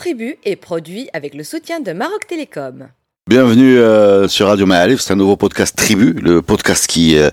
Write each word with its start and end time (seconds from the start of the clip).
Tribu 0.00 0.38
est 0.46 0.56
produit 0.56 1.10
avec 1.12 1.34
le 1.34 1.44
soutien 1.44 1.78
de 1.78 1.92
Maroc 1.92 2.26
Télécom. 2.26 2.88
Bienvenue 3.28 3.76
euh, 3.76 4.28
sur 4.28 4.46
Radio 4.46 4.64
Maalif, 4.64 4.98
c'est 4.98 5.12
un 5.12 5.16
nouveau 5.16 5.36
podcast 5.36 5.76
Tribu, 5.76 6.14
le 6.14 6.40
podcast 6.40 6.86
qui 6.86 7.18
euh, 7.18 7.28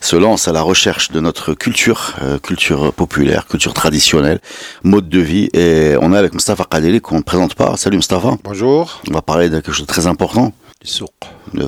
se 0.00 0.14
lance 0.14 0.46
à 0.46 0.52
la 0.52 0.62
recherche 0.62 1.10
de 1.10 1.18
notre 1.18 1.52
culture, 1.54 2.14
euh, 2.22 2.38
culture 2.38 2.92
populaire, 2.92 3.48
culture 3.48 3.74
traditionnelle, 3.74 4.40
mode 4.84 5.08
de 5.08 5.18
vie. 5.18 5.48
Et 5.52 5.96
on 6.00 6.14
est 6.14 6.16
avec 6.16 6.32
Mustafa 6.32 6.64
Kadeli 6.64 7.00
qu'on 7.00 7.16
ne 7.16 7.22
présente 7.22 7.56
pas. 7.56 7.76
Salut 7.76 7.96
Mustafa. 7.96 8.36
Bonjour. 8.44 9.00
On 9.10 9.14
va 9.14 9.22
parler 9.22 9.50
de 9.50 9.56
quelque 9.56 9.72
chose 9.72 9.88
de 9.88 9.92
très 9.92 10.06
important. 10.06 10.52
Le 10.80 10.86
souk. 10.86 11.10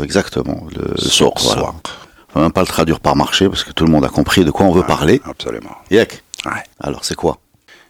Exactement, 0.04 0.68
le 0.72 0.96
Souk. 0.96 1.40
Voilà. 1.40 1.74
On 2.32 2.38
va 2.38 2.42
même 2.42 2.52
pas 2.52 2.60
le 2.60 2.68
traduire 2.68 3.00
par 3.00 3.16
marché 3.16 3.48
parce 3.48 3.64
que 3.64 3.72
tout 3.72 3.84
le 3.84 3.90
monde 3.90 4.04
a 4.04 4.08
compris 4.08 4.44
de 4.44 4.52
quoi 4.52 4.66
on 4.66 4.72
veut 4.72 4.86
parler. 4.86 5.20
Absolument. 5.24 5.74
Yak. 5.90 6.22
Ouais. 6.46 6.62
Alors 6.78 7.04
c'est 7.04 7.16
quoi? 7.16 7.38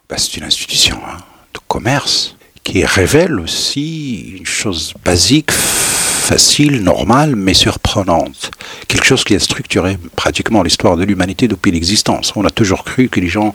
Bah, 0.08 0.16
c'est 0.16 0.38
une 0.38 0.44
institution 0.44 0.96
hein, 1.06 1.18
de 1.52 1.60
commerce 1.68 2.36
qui 2.64 2.84
révèle 2.84 3.38
aussi 3.38 4.34
une 4.38 4.46
chose 4.46 4.94
basique, 5.04 5.50
facile, 5.52 6.82
normale, 6.82 7.36
mais 7.36 7.52
surprenante. 7.52 8.50
Quelque 8.88 9.04
chose 9.04 9.22
qui 9.24 9.34
a 9.34 9.38
structuré 9.38 9.98
pratiquement 10.16 10.62
l'histoire 10.62 10.96
de 10.96 11.04
l'humanité 11.04 11.46
depuis 11.46 11.70
l'existence. 11.70 12.32
On 12.34 12.44
a 12.46 12.50
toujours 12.50 12.82
cru 12.84 13.08
que 13.10 13.20
les 13.20 13.28
gens 13.28 13.52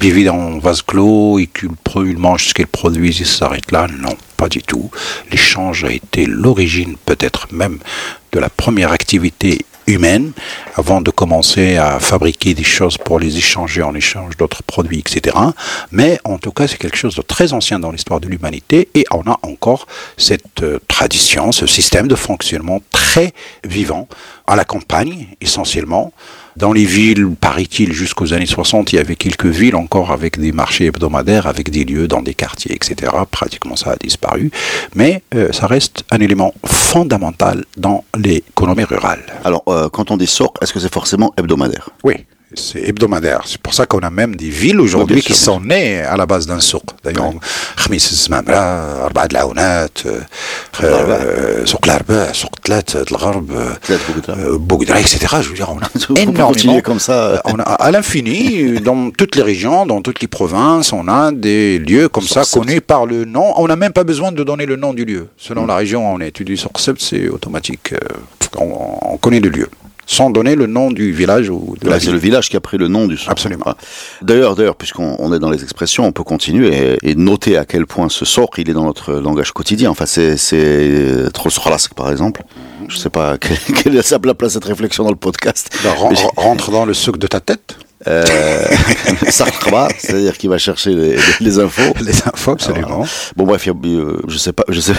vivaient 0.00 0.24
dans 0.24 0.38
un 0.38 0.58
vase 0.60 0.82
clos 0.82 1.40
qu'ils 1.52 1.70
pro- 1.82 2.04
ils 2.04 2.16
mangent 2.16 2.46
ce 2.48 2.54
qu'ils 2.54 2.68
produisent 2.68 3.20
et 3.20 3.24
ça 3.24 3.38
s'arrête 3.38 3.72
là. 3.72 3.88
Non, 3.98 4.16
pas 4.36 4.48
du 4.48 4.62
tout. 4.62 4.90
L'échange 5.32 5.82
a 5.84 5.90
été 5.92 6.26
l'origine 6.26 6.94
peut-être 7.04 7.48
même 7.52 7.78
de 8.30 8.38
la 8.38 8.48
première 8.48 8.92
activité 8.92 9.66
humaine 9.86 10.32
avant 10.76 11.00
de 11.00 11.10
commencer 11.10 11.76
à 11.76 11.98
fabriquer 12.00 12.54
des 12.54 12.64
choses 12.64 12.98
pour 12.98 13.18
les 13.18 13.36
échanger 13.36 13.82
en 13.82 13.94
échange 13.94 14.36
d'autres 14.36 14.62
produits, 14.62 15.00
etc. 15.00 15.36
Mais 15.90 16.18
en 16.24 16.38
tout 16.38 16.52
cas, 16.52 16.66
c'est 16.66 16.78
quelque 16.78 16.96
chose 16.96 17.14
de 17.14 17.22
très 17.22 17.52
ancien 17.52 17.78
dans 17.78 17.90
l'histoire 17.90 18.20
de 18.20 18.28
l'humanité 18.28 18.88
et 18.94 19.04
on 19.10 19.22
a 19.30 19.38
encore 19.42 19.86
cette 20.16 20.62
euh, 20.62 20.78
tradition, 20.88 21.52
ce 21.52 21.66
système 21.66 22.08
de 22.08 22.14
fonctionnement 22.14 22.80
très 22.90 23.32
vivant 23.64 24.08
à 24.46 24.56
la 24.56 24.64
campagne 24.64 25.28
essentiellement. 25.40 26.12
Dans 26.56 26.72
les 26.72 26.84
villes, 26.84 27.34
paraît-il, 27.40 27.92
jusqu'aux 27.92 28.34
années 28.34 28.46
60, 28.46 28.92
il 28.92 28.96
y 28.96 28.98
avait 28.98 29.16
quelques 29.16 29.46
villes 29.46 29.76
encore 29.76 30.12
avec 30.12 30.38
des 30.38 30.52
marchés 30.52 30.86
hebdomadaires, 30.86 31.46
avec 31.46 31.70
des 31.70 31.84
lieux 31.84 32.08
dans 32.08 32.22
des 32.22 32.34
quartiers, 32.34 32.74
etc. 32.74 33.12
Pratiquement 33.30 33.76
ça 33.76 33.92
a 33.92 33.96
disparu. 33.96 34.50
Mais 34.94 35.22
euh, 35.34 35.50
ça 35.52 35.66
reste 35.66 36.04
un 36.10 36.20
élément 36.20 36.52
fondamental 36.64 37.64
dans 37.76 38.04
l'économie 38.16 38.84
rurale. 38.84 39.24
Alors 39.44 39.62
euh, 39.68 39.88
quand 39.88 40.10
on 40.10 40.16
dit 40.16 40.26
souk, 40.26 40.56
est-ce 40.60 40.72
que 40.72 40.80
c'est 40.80 40.92
forcément 40.92 41.32
hebdomadaire? 41.38 41.88
Oui, 42.04 42.14
c'est 42.54 42.82
hebdomadaire. 42.88 43.42
C'est 43.46 43.60
pour 43.60 43.74
ça 43.74 43.86
qu'on 43.86 44.00
a 44.00 44.10
même 44.10 44.36
des 44.36 44.48
villes 44.50 44.80
aujourd'hui 44.80 45.20
qui 45.22 45.34
sont 45.34 45.60
nées 45.60 46.00
à 46.02 46.16
la 46.16 46.26
base 46.26 46.46
d'un 46.46 46.60
souk. 46.60 46.82
D'ailleurs, 47.04 47.32
Khamis 47.82 47.98
Zmamra, 48.00 49.04
Arba 49.04 49.28
de 49.28 49.34
Laounat, 49.34 49.88
Souk 51.64 51.86
Larba, 51.86 52.32
Souk 52.34 52.60
Tlat, 52.62 52.82
euh, 52.94 54.58
Bougoudra, 54.58 55.00
etc. 55.00 55.18
Je 55.42 55.48
veux 55.48 55.54
dire, 55.54 55.70
on 55.70 55.78
a 55.78 56.20
énormément. 56.20 56.80
comme 56.80 56.98
ça. 56.98 57.12
Euh, 57.26 57.38
On 57.44 57.58
a 57.58 57.62
à 57.62 57.90
l'infini, 57.90 58.80
dans 58.80 59.10
toutes 59.10 59.36
les 59.36 59.42
régions, 59.42 59.86
dans 59.86 60.00
toutes 60.02 60.20
les 60.20 60.28
provinces, 60.28 60.92
on 60.92 61.08
a 61.08 61.32
des 61.32 61.78
lieux 61.78 62.08
comme 62.08 62.26
ça 62.26 62.42
connus 62.50 62.80
par 62.80 63.06
le 63.06 63.24
nom. 63.24 63.52
On 63.56 63.66
n'a 63.66 63.76
même 63.76 63.92
pas 63.92 64.04
besoin 64.04 64.32
de 64.32 64.42
donner 64.44 64.66
le 64.66 64.76
nom 64.76 64.92
du 64.94 65.04
lieu. 65.04 65.28
Selon 65.36 65.66
la 65.66 65.76
région 65.76 66.10
où 66.10 66.14
on 66.16 66.20
est, 66.20 66.32
tu 66.32 66.44
dis 66.44 66.56
Sourcept, 66.56 67.00
c'est 67.00 67.28
automatique. 67.28 67.92
euh, 67.92 67.98
on 68.58 69.16
connaît 69.16 69.40
le 69.40 69.48
lieu, 69.48 69.68
sans 70.12 70.30
donner 70.30 70.54
le 70.54 70.66
nom 70.66 70.90
du 70.90 71.10
village 71.12 71.48
ou 71.48 71.74
de 71.80 71.86
la 71.86 71.94
Là, 71.94 71.98
c'est 72.00 72.06
ville. 72.06 72.14
le 72.14 72.20
village 72.20 72.48
qui 72.50 72.56
a 72.56 72.60
pris 72.60 72.76
le 72.78 72.88
nom 72.88 73.06
du 73.06 73.16
souk. 73.16 73.30
Absolument. 73.30 73.74
D'ailleurs, 74.20 74.54
d'ailleurs, 74.56 74.76
puisqu'on 74.76 75.16
on 75.18 75.32
est 75.32 75.38
dans 75.38 75.50
les 75.50 75.62
expressions, 75.62 76.04
on 76.06 76.12
peut 76.12 76.24
continuer 76.24 76.96
et, 77.02 77.10
et 77.10 77.14
noter 77.14 77.56
à 77.56 77.64
quel 77.64 77.86
point 77.86 78.08
ce 78.08 78.24
souk, 78.24 78.50
il 78.58 78.68
est 78.68 78.74
dans 78.74 78.84
notre 78.84 79.14
langage 79.14 79.52
quotidien. 79.52 79.90
Enfin, 79.90 80.06
c'est 80.06 80.36
c'est 80.36 81.30
trop 81.32 81.48
Rask, 81.64 81.94
par 81.94 82.10
exemple. 82.10 82.42
Je 82.88 82.96
sais 82.98 83.10
pas 83.10 83.38
quelle, 83.40 83.56
quelle 83.82 83.96
est 83.96 84.10
la 84.26 84.34
place 84.34 84.50
de 84.54 84.54
cette 84.60 84.64
réflexion 84.64 85.04
dans 85.04 85.10
le 85.10 85.16
podcast. 85.16 85.70
J'ai- 85.82 86.26
rentre 86.36 86.70
dans 86.70 86.84
le 86.84 86.94
souk 86.94 87.16
de 87.18 87.26
ta 87.26 87.40
tête. 87.40 87.76
Euh, 88.06 88.66
Sarkba, 89.28 89.88
c'est-à-dire 89.98 90.36
qu'il 90.36 90.50
va 90.50 90.58
chercher 90.58 90.94
les, 90.94 91.16
les 91.40 91.58
infos. 91.58 91.94
Les 92.00 92.16
infos, 92.26 92.52
absolument. 92.52 93.04
Bon 93.36 93.44
bref, 93.44 93.68
euh, 93.68 94.20
je 94.26 94.38
sais 94.38 94.52
pas, 94.52 94.64
je 94.68 94.80
sais. 94.80 94.94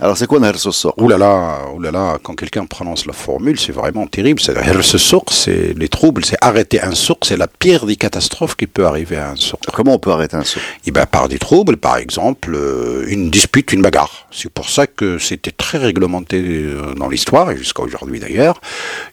Alors 0.00 0.16
c'est 0.16 0.26
quoi 0.26 0.40
Nahr 0.40 0.58
Souk 0.58 0.94
Ouh 1.00 1.08
là 1.08 1.18
là, 1.18 1.58
ouh 1.74 1.80
là 1.80 1.90
là, 1.90 2.18
quand 2.22 2.34
quelqu'un 2.34 2.66
prononce 2.66 3.06
la 3.06 3.12
formule, 3.12 3.58
c'est 3.58 3.72
vraiment 3.72 4.06
terrible. 4.06 4.40
Souk, 4.40 5.30
c'est 5.30 5.74
les 5.76 5.88
troubles, 5.88 6.24
c'est 6.24 6.36
arrêter 6.40 6.82
un 6.82 6.94
souk, 6.94 7.18
c'est 7.22 7.36
la 7.36 7.46
pire 7.46 7.86
des 7.86 7.96
catastrophes 7.96 8.56
qui 8.56 8.66
peut 8.66 8.86
arriver 8.86 9.16
à 9.16 9.30
un 9.30 9.36
souk. 9.36 9.60
Comment 9.72 9.94
on 9.94 9.98
peut 9.98 10.10
arrêter 10.10 10.36
un 10.36 10.44
souk 10.44 10.62
Et 10.86 10.90
ben 10.90 11.06
par 11.06 11.28
des 11.28 11.38
troubles, 11.38 11.76
par 11.76 11.96
exemple, 11.96 12.54
euh, 12.54 13.04
une 13.08 13.30
dispute, 13.30 13.72
une 13.72 13.82
bagarre. 13.82 14.26
C'est 14.30 14.50
pour 14.50 14.68
ça 14.68 14.86
que 14.86 15.18
c'était 15.18 15.52
très 15.52 15.78
réglementé 15.78 16.42
euh, 16.42 16.94
dans 16.94 17.08
l'histoire, 17.08 17.50
et 17.50 17.56
jusqu'à 17.56 17.82
aujourd'hui 17.82 18.20
d'ailleurs. 18.20 18.60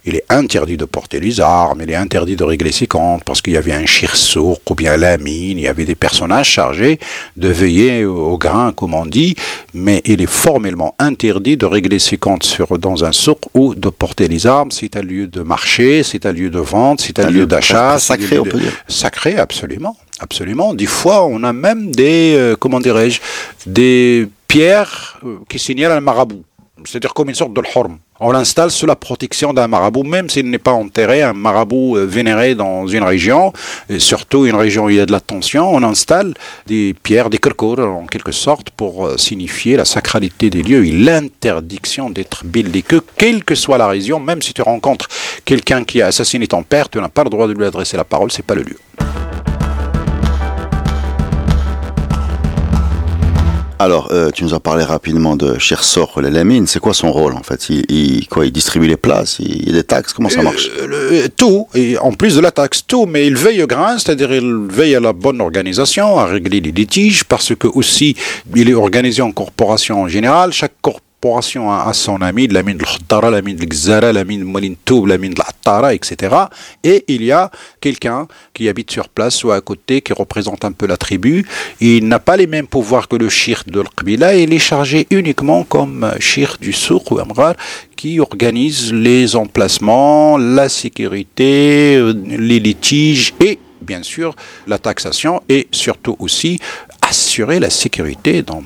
Il 0.05 0.15
est 0.15 0.25
interdit 0.29 0.77
de 0.77 0.85
porter 0.85 1.19
les 1.19 1.39
armes, 1.39 1.81
il 1.83 1.91
est 1.91 1.95
interdit 1.95 2.35
de 2.35 2.43
régler 2.43 2.70
ses 2.71 2.87
comptes, 2.87 3.23
parce 3.23 3.41
qu'il 3.41 3.53
y 3.53 3.57
avait 3.57 3.73
un 3.73 3.85
shirsouk 3.85 4.59
ou 4.69 4.75
bien 4.75 4.97
la 4.97 5.17
mine, 5.17 5.57
il 5.57 5.61
y 5.61 5.67
avait 5.67 5.85
des 5.85 5.95
personnages 5.95 6.49
chargés 6.49 6.99
de 7.37 7.47
veiller 7.47 8.05
au 8.05 8.37
grain, 8.37 8.71
comme 8.73 8.93
on 8.93 9.05
dit, 9.05 9.35
mais 9.73 10.01
il 10.05 10.21
est 10.21 10.29
formellement 10.29 10.95
interdit 10.99 11.57
de 11.57 11.65
régler 11.65 11.99
ses 11.99 12.17
comptes 12.17 12.43
sur, 12.43 12.77
dans 12.79 13.03
un 13.05 13.11
souk 13.11 13.39
ou 13.53 13.75
de 13.75 13.89
porter 13.89 14.27
les 14.27 14.47
armes. 14.47 14.71
C'est 14.71 14.95
un 14.95 15.01
lieu 15.01 15.27
de 15.27 15.41
marché, 15.41 16.03
c'est 16.03 16.25
un 16.25 16.31
lieu 16.31 16.49
de 16.49 16.59
vente, 16.59 17.01
c'est 17.01 17.19
un, 17.19 17.25
Un 17.27 17.31
lieu 17.31 17.39
lieu 17.41 17.45
d'achat. 17.45 17.97
sacré, 17.99 18.35
lieu 18.35 18.41
on 18.41 18.45
de- 18.45 18.49
peut 18.49 18.59
dire. 18.59 18.73
Sacré, 18.87 19.37
absolument. 19.37 19.97
Absolument. 20.19 20.73
Des 20.75 20.85
fois, 20.85 21.25
on 21.25 21.43
a 21.43 21.51
même 21.51 21.91
des, 21.95 22.35
euh, 22.37 22.55
comment 22.55 22.79
dirais-je, 22.79 23.19
des 23.65 24.27
pierres 24.47 25.19
euh, 25.25 25.37
qui 25.49 25.57
signalent 25.59 25.93
un 25.93 26.01
marabout. 26.01 26.43
C'est-à-dire 26.85 27.13
comme 27.13 27.29
une 27.29 27.35
sorte 27.35 27.53
de 27.53 27.61
l'horm. 27.61 27.97
On 28.23 28.31
l'installe 28.31 28.69
sous 28.69 28.85
la 28.85 28.95
protection 28.95 29.51
d'un 29.51 29.67
marabout, 29.67 30.03
même 30.03 30.29
s'il 30.29 30.47
n'est 30.49 30.59
pas 30.59 30.73
enterré, 30.73 31.23
un 31.23 31.33
marabout 31.33 31.97
euh, 31.97 32.05
vénéré 32.05 32.53
dans 32.53 32.85
une 32.85 33.03
région, 33.03 33.51
et 33.89 33.97
surtout 33.97 34.45
une 34.45 34.55
région 34.55 34.85
où 34.85 34.89
il 34.91 34.97
y 34.97 34.99
a 34.99 35.07
de 35.07 35.11
la 35.11 35.19
tension, 35.19 35.67
on 35.73 35.81
installe 35.81 36.35
des 36.67 36.93
pierres, 36.93 37.31
des 37.31 37.39
kerkour, 37.39 37.79
en 37.79 38.05
quelque 38.05 38.31
sorte, 38.31 38.69
pour 38.69 39.07
euh, 39.07 39.17
signifier 39.17 39.75
la 39.75 39.85
sacralité 39.85 40.51
des 40.51 40.61
lieux 40.61 40.85
et 40.85 40.91
l'interdiction 40.91 42.11
d'être 42.11 42.45
belliqueux, 42.45 43.01
quelle 43.17 43.43
que 43.43 43.55
soit 43.55 43.79
la 43.79 43.87
région, 43.87 44.19
même 44.19 44.43
si 44.43 44.53
tu 44.53 44.61
rencontres 44.61 45.07
quelqu'un 45.43 45.83
qui 45.83 46.01
a 46.03 46.07
assassiné 46.07 46.45
ton 46.45 46.61
père, 46.61 46.89
tu 46.89 46.99
n'as 46.99 47.09
pas 47.09 47.23
le 47.23 47.31
droit 47.31 47.47
de 47.47 47.53
lui 47.53 47.65
adresser 47.65 47.97
la 47.97 48.03
parole, 48.03 48.31
c'est 48.31 48.45
pas 48.45 48.55
le 48.55 48.61
lieu. 48.61 48.77
Alors, 53.83 54.09
euh, 54.11 54.29
tu 54.29 54.43
nous 54.43 54.53
as 54.53 54.59
parlé 54.59 54.83
rapidement 54.83 55.35
de 55.35 55.57
Chersor 55.57 56.21
Lamine. 56.21 56.67
C'est 56.67 56.79
quoi 56.79 56.93
son 56.93 57.11
rôle 57.11 57.33
en 57.33 57.41
fait? 57.41 57.67
Il, 57.69 57.83
il- 57.89 58.27
quoi, 58.27 58.45
il 58.45 58.51
distribue 58.51 58.85
les 58.87 58.95
places, 58.95 59.37
il, 59.39 59.55
il 59.63 59.65
y 59.67 59.69
a 59.69 59.73
des 59.73 59.83
taxes? 59.83 60.13
Comment 60.13 60.29
ça 60.29 60.43
marche? 60.43 60.69
Euh, 60.79 60.85
le- 61.23 61.29
tout, 61.29 61.67
et 61.73 61.97
en 61.97 62.11
plus 62.11 62.35
de 62.35 62.41
la 62.41 62.51
taxe, 62.51 62.83
tout, 62.85 63.07
mais 63.07 63.25
il 63.25 63.35
veille 63.35 63.63
au 63.63 63.67
grain, 63.67 63.97
c'est-à-dire 63.97 64.31
il 64.33 64.67
veille 64.69 64.93
à 64.95 64.99
la 64.99 65.13
bonne 65.13 65.41
organisation, 65.41 66.19
à 66.19 66.25
régler 66.25 66.61
les 66.61 66.71
litiges, 66.71 67.23
parce 67.23 67.55
que 67.55 67.65
aussi, 67.67 68.15
il 68.55 68.69
est 68.69 68.75
organisé 68.75 69.23
en 69.23 69.31
corporation 69.31 70.03
en 70.03 70.07
général, 70.07 70.53
chaque 70.53 70.73
corporation 70.81 71.07
a, 71.23 71.89
a 71.89 71.93
son 71.93 72.21
ami, 72.21 72.47
la 72.47 72.63
mine 72.63 72.77
de 72.77 72.83
l'Khtara, 72.83 73.29
la 73.29 73.41
mine 73.41 73.57
de 73.57 73.63
l'Gzara, 73.63 74.11
la 74.11 74.23
mine 74.23 74.41
de 74.41 74.45
Molintoub, 74.45 75.05
la 75.05 75.17
mine 75.17 75.33
de 75.33 75.39
l'Attara, 75.39 75.93
etc. 75.93 76.35
Et 76.83 77.03
il 77.07 77.23
y 77.23 77.31
a 77.31 77.51
quelqu'un 77.79 78.27
qui 78.53 78.67
habite 78.67 78.91
sur 78.91 79.09
place 79.09 79.43
ou 79.43 79.51
à 79.51 79.61
côté, 79.61 80.01
qui 80.01 80.13
représente 80.13 80.65
un 80.65 80.71
peu 80.71 80.87
la 80.87 80.97
tribu. 80.97 81.45
Il 81.79 82.07
n'a 82.07 82.19
pas 82.19 82.37
les 82.37 82.47
mêmes 82.47 82.67
pouvoirs 82.67 83.07
que 83.07 83.15
le 83.15 83.29
shir 83.29 83.63
de 83.67 83.81
l'Qbila, 83.81 84.35
il 84.35 84.53
est 84.53 84.59
chargé 84.59 85.07
uniquement 85.11 85.63
comme 85.63 86.11
shir 86.19 86.57
du 86.59 86.73
souk 86.73 87.11
ou 87.11 87.19
amrar, 87.19 87.55
qui 87.95 88.19
organise 88.19 88.91
les 88.91 89.35
emplacements, 89.35 90.37
la 90.37 90.69
sécurité, 90.69 91.97
euh, 91.97 92.13
les 92.27 92.59
litiges 92.59 93.33
et 93.39 93.59
bien 93.81 94.03
sûr 94.03 94.35
la 94.67 94.77
taxation 94.77 95.41
et 95.49 95.67
surtout 95.71 96.15
aussi 96.19 96.59
assurer 97.11 97.59
la 97.59 97.69
sécurité. 97.69 98.41
Dans, 98.41 98.63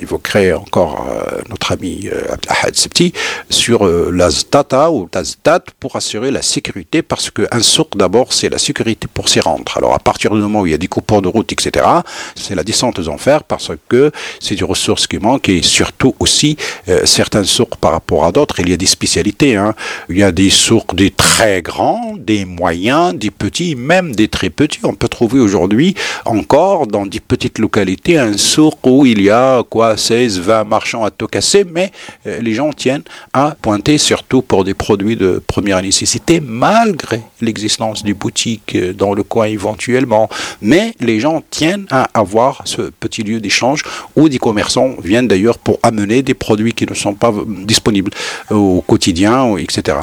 évoquerait 0.00 0.52
encore 0.52 1.06
euh, 1.08 1.40
notre 1.48 1.72
ami 1.72 2.08
euh, 2.12 2.32
Abdelahad 2.32 2.74
Septi 2.74 3.12
sur 3.48 3.86
euh, 3.86 4.10
la 4.12 4.28
Zdata 4.30 4.90
ou 4.90 5.08
la 5.14 5.22
Zdat 5.22 5.64
pour 5.78 5.94
assurer 5.94 6.30
la 6.32 6.42
sécurité 6.42 7.02
parce 7.02 7.30
qu'un 7.30 7.62
souk 7.62 7.96
d'abord 7.96 8.32
c'est 8.32 8.48
la 8.48 8.58
sécurité 8.58 9.06
pour 9.12 9.28
s'y 9.28 9.40
rendre. 9.40 9.72
Alors 9.76 9.94
à 9.94 10.00
partir 10.00 10.34
du 10.34 10.40
moment 10.40 10.62
où 10.62 10.66
il 10.66 10.72
y 10.72 10.74
a 10.74 10.78
des 10.78 10.88
coupons 10.88 11.20
de 11.20 11.28
route, 11.28 11.50
etc., 11.52 11.86
c'est 12.34 12.54
la 12.54 12.64
descente 12.64 12.98
aux 12.98 13.08
enfers 13.08 13.44
parce 13.44 13.70
que 13.88 14.10
c'est 14.40 14.56
des 14.56 14.64
ressources 14.64 15.06
qui 15.06 15.18
manquent 15.18 15.48
et 15.48 15.62
surtout 15.62 16.14
aussi 16.18 16.56
euh, 16.88 17.06
certains 17.06 17.44
souks 17.44 17.76
par 17.76 17.92
rapport 17.92 18.24
à 18.24 18.32
d'autres, 18.32 18.60
il 18.60 18.68
y 18.68 18.72
a 18.72 18.76
des 18.76 18.86
spécialités. 18.86 19.56
Hein. 19.56 19.74
Il 20.08 20.18
y 20.18 20.22
a 20.24 20.32
des 20.32 20.50
souks 20.50 20.94
des 20.94 21.10
très 21.10 21.62
grands, 21.62 22.14
des 22.18 22.44
moyens, 22.44 23.14
des 23.14 23.30
petits, 23.30 23.76
même 23.76 24.14
des 24.14 24.28
très 24.28 24.50
petits. 24.50 24.80
On 24.82 24.94
peut 24.94 25.08
trouver 25.08 25.40
aujourd'hui 25.40 25.94
encore 26.24 26.86
dans 26.86 27.06
des 27.06 27.20
petites 27.20 27.58
localités 27.58 27.83
spécificité, 27.92 28.18
un 28.18 28.36
souk 28.36 28.74
où 28.84 29.06
il 29.06 29.20
y 29.22 29.30
a 29.30 29.62
quoi 29.68 29.96
16, 29.96 30.40
20 30.40 30.64
marchands 30.64 31.04
à 31.04 31.10
tout 31.10 31.26
casser, 31.26 31.64
mais 31.64 31.92
euh, 32.26 32.40
les 32.40 32.54
gens 32.54 32.72
tiennent 32.72 33.02
à 33.32 33.56
pointer 33.60 33.98
surtout 33.98 34.42
pour 34.42 34.64
des 34.64 34.74
produits 34.74 35.16
de 35.16 35.42
première 35.46 35.82
nécessité, 35.82 36.40
malgré 36.40 37.20
l'existence 37.40 38.02
des 38.02 38.14
boutiques 38.14 38.74
euh, 38.74 38.92
dans 38.92 39.14
le 39.14 39.22
coin 39.22 39.46
éventuellement. 39.46 40.28
Mais 40.60 40.94
les 41.00 41.20
gens 41.20 41.42
tiennent 41.50 41.86
à 41.90 42.08
avoir 42.14 42.62
ce 42.64 42.82
petit 43.00 43.22
lieu 43.22 43.40
d'échange 43.40 43.82
où 44.16 44.28
des 44.28 44.38
commerçants 44.38 44.94
viennent 45.02 45.28
d'ailleurs 45.28 45.58
pour 45.58 45.78
amener 45.82 46.22
des 46.22 46.34
produits 46.34 46.72
qui 46.72 46.86
ne 46.86 46.94
sont 46.94 47.14
pas 47.14 47.32
disponibles 47.46 48.10
au 48.50 48.82
quotidien, 48.86 49.56
etc. 49.56 49.98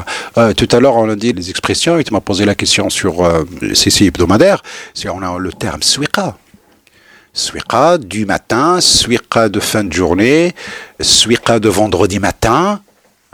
tout 0.56 0.68
à 0.72 0.80
l'heure, 0.80 0.96
on 0.96 1.08
a 1.08 1.16
dit 1.16 1.32
les 1.32 1.50
expressions, 1.50 1.98
et 1.98 2.04
tu 2.04 2.12
m'as 2.12 2.20
posé 2.20 2.44
la 2.44 2.54
question 2.54 2.90
sur 2.90 3.24
euh, 3.24 3.44
ces 3.74 4.04
hebdomadaires. 4.04 4.62
On 5.06 5.22
a 5.22 5.38
le 5.38 5.52
terme 5.52 5.82
suiqa. 5.82 6.36
Suiqa 7.34 7.98
du 7.98 8.26
matin, 8.26 8.80
suiqa 8.80 9.48
de 9.48 9.58
fin 9.58 9.84
de 9.84 9.92
journée, 9.92 10.54
suiqa 11.00 11.58
de 11.58 11.68
vendredi 11.68 12.18
matin, 12.18 12.80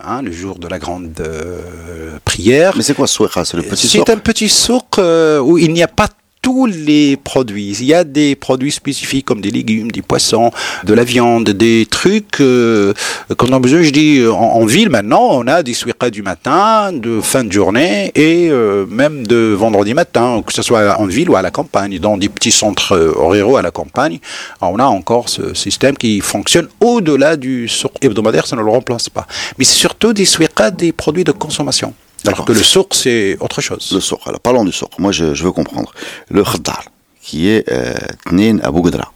Hein, 0.01 0.23
le 0.23 0.31
jour 0.31 0.61
de 0.61 0.69
la 0.69 0.79
grande 0.79 1.13
euh, 1.19 2.19
prière. 2.25 2.73
Mais 2.77 2.85
c'est 2.85 2.95
quoi 2.95 3.09
suiqa? 3.09 3.45
C'est 3.45 3.57
le 3.57 3.65
petit 3.65 3.89
C'est 3.89 4.09
un 4.11 4.19
petit 4.19 4.49
souk 4.49 4.99
euh, 4.99 5.41
où 5.41 5.59
il 5.59 5.73
n'y 5.73 5.83
a 5.83 5.89
pas 5.89 6.07
tous 6.49 6.65
les 6.65 7.19
produits. 7.19 7.77
Il 7.79 7.85
y 7.85 7.93
a 7.93 8.05
des 8.05 8.35
produits 8.35 8.73
spécifiques 8.73 9.27
comme 9.27 9.43
des 9.43 9.51
légumes, 9.51 9.91
des 9.91 10.01
poissons, 10.01 10.51
de 10.83 10.95
la 10.95 11.05
viande, 11.05 11.51
des 11.51 11.85
trucs 11.85 12.41
euh, 12.41 12.95
qu'on 13.37 13.53
a 13.53 13.59
besoin. 13.59 13.83
Je 13.83 13.91
dis, 13.91 14.25
en, 14.27 14.65
ville 14.65 14.89
maintenant, 14.89 15.29
on 15.33 15.47
a 15.47 15.63
des 15.63 15.75
suiqas 15.75 16.09
du 16.09 16.23
matin, 16.23 16.91
de 16.95 17.21
fin 17.21 17.45
de 17.45 17.53
journée 17.53 18.13
et 18.15 18.49
euh, 18.51 18.87
même 18.87 19.27
de 19.27 19.53
vendredi 19.53 19.93
matin, 19.93 20.43
que 20.47 20.55
ce 20.55 20.63
soit 20.63 20.99
en 20.99 21.05
ville 21.05 21.29
ou 21.29 21.37
à 21.37 21.43
la 21.43 21.51
campagne, 21.51 21.99
dans 21.99 22.17
des 22.17 22.31
petits 22.31 22.51
centres 22.51 22.93
euh, 22.93 23.13
ruraux 23.15 23.59
à 23.59 23.63
la 23.63 23.71
campagne. 23.71 24.19
on 24.63 24.79
a 24.79 24.87
encore 24.87 25.29
ce 25.29 25.53
système 25.53 25.99
qui 25.99 26.21
fonctionne 26.21 26.69
au-delà 26.81 27.37
du 27.37 27.71
hebdomadaire, 28.01 28.47
ça 28.47 28.57
ne 28.57 28.63
le 28.63 28.71
remplace 28.71 29.11
pas. 29.11 29.27
Mais 29.59 29.67
c'est 29.67 29.81
surtout 29.87 30.15
des 30.15 30.25
suiqas 30.25 30.71
des 30.71 30.93
produits 30.93 31.25
de 31.25 31.33
consommation. 31.33 31.93
Alors 32.27 32.45
que 32.45 32.53
le 32.53 32.63
souk, 32.63 32.95
c'est 32.95 33.37
autre 33.41 33.61
chose. 33.61 33.91
Le 33.93 34.01
souk, 34.01 34.21
alors 34.27 34.41
parlons 34.41 34.65
du 34.65 34.73
souk. 34.73 34.91
Moi, 34.99 35.13
je, 35.13 35.25
veux 35.25 35.53
comprendre. 35.53 35.93
Le 36.31 36.43
khaddar, 36.43 36.85
qui 37.23 37.49
est 37.49 37.71
euh, 37.71 37.95
Tnin 38.27 38.59
Abu 38.63 38.83
Ghadra. 38.83 39.13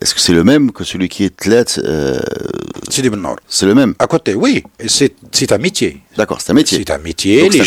Est-ce 0.00 0.14
que 0.14 0.20
c'est 0.20 0.32
le 0.32 0.44
même 0.44 0.72
que 0.72 0.84
celui 0.84 1.08
qui 1.08 1.24
est 1.24 1.36
Tlet 1.36 1.64
euh, 1.78 2.20
Sidi 2.88 3.10
ben 3.10 3.36
C'est 3.48 3.66
le 3.66 3.74
même 3.74 3.94
À 3.98 4.06
côté, 4.06 4.34
oui. 4.34 4.62
C'est 4.86 5.52
un 5.52 5.58
métier. 5.58 6.00
D'accord, 6.16 6.40
c'est 6.40 6.50
un 6.50 6.54
métier. 6.54 6.78
C'est 6.78 6.90
un 6.92 6.98
métier. 6.98 7.48
les. 7.48 7.62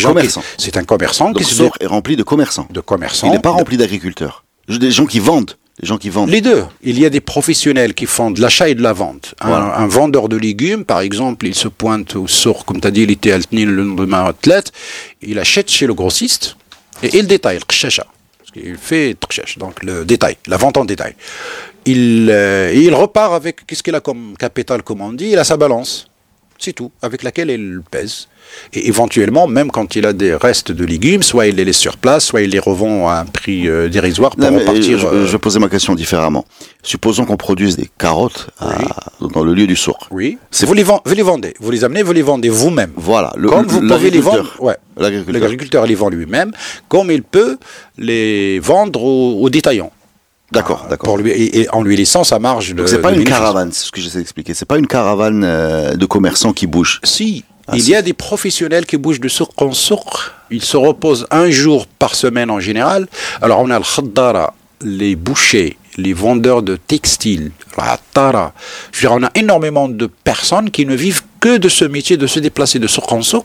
C'est 0.58 0.76
un 0.76 0.84
commerçant. 0.84 1.30
Donc, 1.30 1.40
le 1.40 1.44
souk 1.44 1.74
est 1.80 1.86
rempli 1.86 2.16
de 2.16 2.22
commerçants. 2.22 2.66
De 2.70 2.80
commerçants. 2.80 3.26
Il 3.26 3.32
n'est 3.32 3.40
pas 3.40 3.50
rempli 3.50 3.76
d'agriculteurs. 3.76 4.44
Des 4.68 4.90
gens 4.90 5.06
qui 5.06 5.18
vendent 5.18 5.56
les 5.80 5.88
gens 5.88 5.98
qui 5.98 6.08
vendent 6.08 6.30
Les 6.30 6.40
deux. 6.40 6.64
Il 6.82 6.98
y 6.98 7.04
a 7.04 7.10
des 7.10 7.20
professionnels 7.20 7.94
qui 7.94 8.06
font 8.06 8.30
de 8.30 8.40
l'achat 8.40 8.68
et 8.68 8.74
de 8.74 8.82
la 8.82 8.92
vente. 8.92 9.34
Un, 9.40 9.86
vendeur 9.86 10.28
de 10.28 10.36
légumes, 10.36 10.84
par 10.84 11.00
exemple, 11.00 11.46
il 11.46 11.54
se 11.54 11.68
pointe 11.68 12.14
au 12.16 12.28
sort, 12.28 12.64
comme 12.64 12.80
tu 12.80 12.86
as 12.86 12.90
dit, 12.90 13.02
il 13.02 13.10
était 13.10 13.32
à 13.32 13.38
le 13.38 13.64
lendemain 13.64 14.24
athlète, 14.24 14.72
il 15.20 15.38
achète 15.38 15.70
chez 15.70 15.86
le 15.86 15.94
grossiste 15.94 16.56
et 17.02 17.18
il 17.18 17.26
détaille, 17.26 17.58
le 17.58 18.62
Il 18.62 18.76
fait 18.76 19.16
donc 19.56 19.82
le 19.82 20.04
détail, 20.04 20.36
la 20.46 20.56
vente 20.56 20.76
en 20.76 20.84
détail. 20.84 21.14
Il, 21.86 22.28
euh, 22.30 22.72
il 22.74 22.94
repart 22.94 23.34
avec, 23.34 23.66
qu'est-ce 23.66 23.82
qu'il 23.82 23.94
a 23.94 24.00
comme 24.00 24.36
capital, 24.38 24.82
comme 24.82 25.00
on 25.00 25.12
dit? 25.12 25.30
Il 25.32 25.38
a 25.38 25.44
sa 25.44 25.56
balance. 25.56 26.08
C'est 26.58 26.72
tout, 26.72 26.92
avec 27.02 27.22
laquelle 27.24 27.50
il 27.50 27.82
pèse. 27.90 28.28
Et 28.72 28.88
éventuellement, 28.88 29.46
même 29.46 29.70
quand 29.70 29.96
il 29.96 30.06
a 30.06 30.12
des 30.12 30.34
restes 30.34 30.72
de 30.72 30.84
légumes, 30.84 31.22
soit 31.22 31.46
il 31.46 31.56
les 31.56 31.64
laisse 31.64 31.78
sur 31.78 31.96
place, 31.96 32.24
soit 32.24 32.42
il 32.42 32.50
les 32.50 32.58
revend 32.58 33.08
à 33.08 33.16
un 33.16 33.24
prix 33.24 33.68
euh, 33.68 33.88
dérisoire 33.88 34.36
pour 34.36 34.44
repartir. 34.44 34.98
Je, 34.98 35.06
euh, 35.06 35.26
je, 35.26 35.36
posais 35.36 35.58
ma 35.58 35.68
question 35.68 35.94
différemment. 35.94 36.44
Supposons 36.82 37.24
qu'on 37.24 37.36
produise 37.36 37.76
des 37.76 37.88
carottes 37.98 38.48
dans 39.20 39.44
le 39.44 39.54
lieu 39.54 39.66
du 39.66 39.76
sourd. 39.76 40.08
Oui. 40.10 40.38
Vous 40.62 40.74
les, 40.74 40.82
vous 40.82 41.00
les 41.14 41.22
vendez, 41.22 41.54
vous 41.60 41.70
les 41.70 41.84
amenez, 41.84 42.02
vous 42.02 42.12
les 42.12 42.22
vendez 42.22 42.48
vous-même. 42.48 42.92
Voilà. 42.96 43.32
Le, 43.36 43.48
comme 43.48 43.66
vous 43.66 43.80
pouvez 43.80 44.10
les 44.10 44.20
vendre. 44.20 44.52
Ouais. 44.60 44.76
L'agriculteur 44.96 45.86
les 45.86 45.94
vend 45.94 46.08
lui-même, 46.08 46.52
comme 46.88 47.10
il 47.10 47.22
peut 47.22 47.58
les 47.98 48.60
vendre 48.60 49.02
aux 49.02 49.50
détaillants. 49.50 49.92
D'accord, 50.52 50.86
ah. 50.90 51.16
Lui, 51.16 51.30
et, 51.32 51.68
en 51.70 51.82
lui 51.82 51.96
laissant 51.96 52.22
sa 52.22 52.38
marge 52.38 52.74
de. 52.74 52.86
c'est 52.86 53.00
pas 53.00 53.12
une 53.12 53.24
caravane, 53.24 53.72
c'est 53.72 53.86
ce 53.86 53.92
que 53.92 54.00
j'essaie 54.00 54.18
d'expliquer. 54.18 54.54
C'est 54.54 54.66
pas 54.66 54.78
une 54.78 54.86
caravane 54.86 55.42
euh, 55.44 55.94
de 55.94 56.06
commerçants 56.06 56.52
qui 56.52 56.66
bougent. 56.66 57.00
Si, 57.02 57.44
il 57.72 57.88
y 57.88 57.94
a 57.94 58.02
des 58.02 58.12
professionnels 58.12 58.86
qui 58.86 58.96
bougent 58.96 59.20
de 59.20 59.28
souk 59.28 59.50
en 59.56 59.72
souk. 59.72 60.04
Ils 60.50 60.62
se 60.62 60.76
reposent 60.76 61.26
un 61.30 61.50
jour 61.50 61.86
par 61.86 62.14
semaine 62.14 62.50
en 62.50 62.60
général. 62.60 63.06
Alors 63.40 63.60
on 63.60 63.70
a 63.70 63.78
le 63.78 63.84
khaddara, 63.84 64.54
les 64.82 65.16
bouchers, 65.16 65.76
les 65.96 66.12
vendeurs 66.12 66.62
de 66.62 66.76
textiles, 66.76 67.52
la 67.76 67.98
tara. 68.12 68.52
Je 68.92 68.98
veux 68.98 69.08
dire, 69.08 69.16
on 69.18 69.24
a 69.24 69.30
énormément 69.34 69.88
de 69.88 70.06
personnes 70.06 70.70
qui 70.70 70.86
ne 70.86 70.94
vivent 70.94 71.22
que 71.44 71.58
de 71.58 71.68
ce 71.68 71.84
métier 71.84 72.16
de 72.16 72.26
se 72.26 72.40
déplacer 72.40 72.78
de 72.78 72.86
souk 72.86 73.12
en 73.12 73.20
souk. 73.20 73.44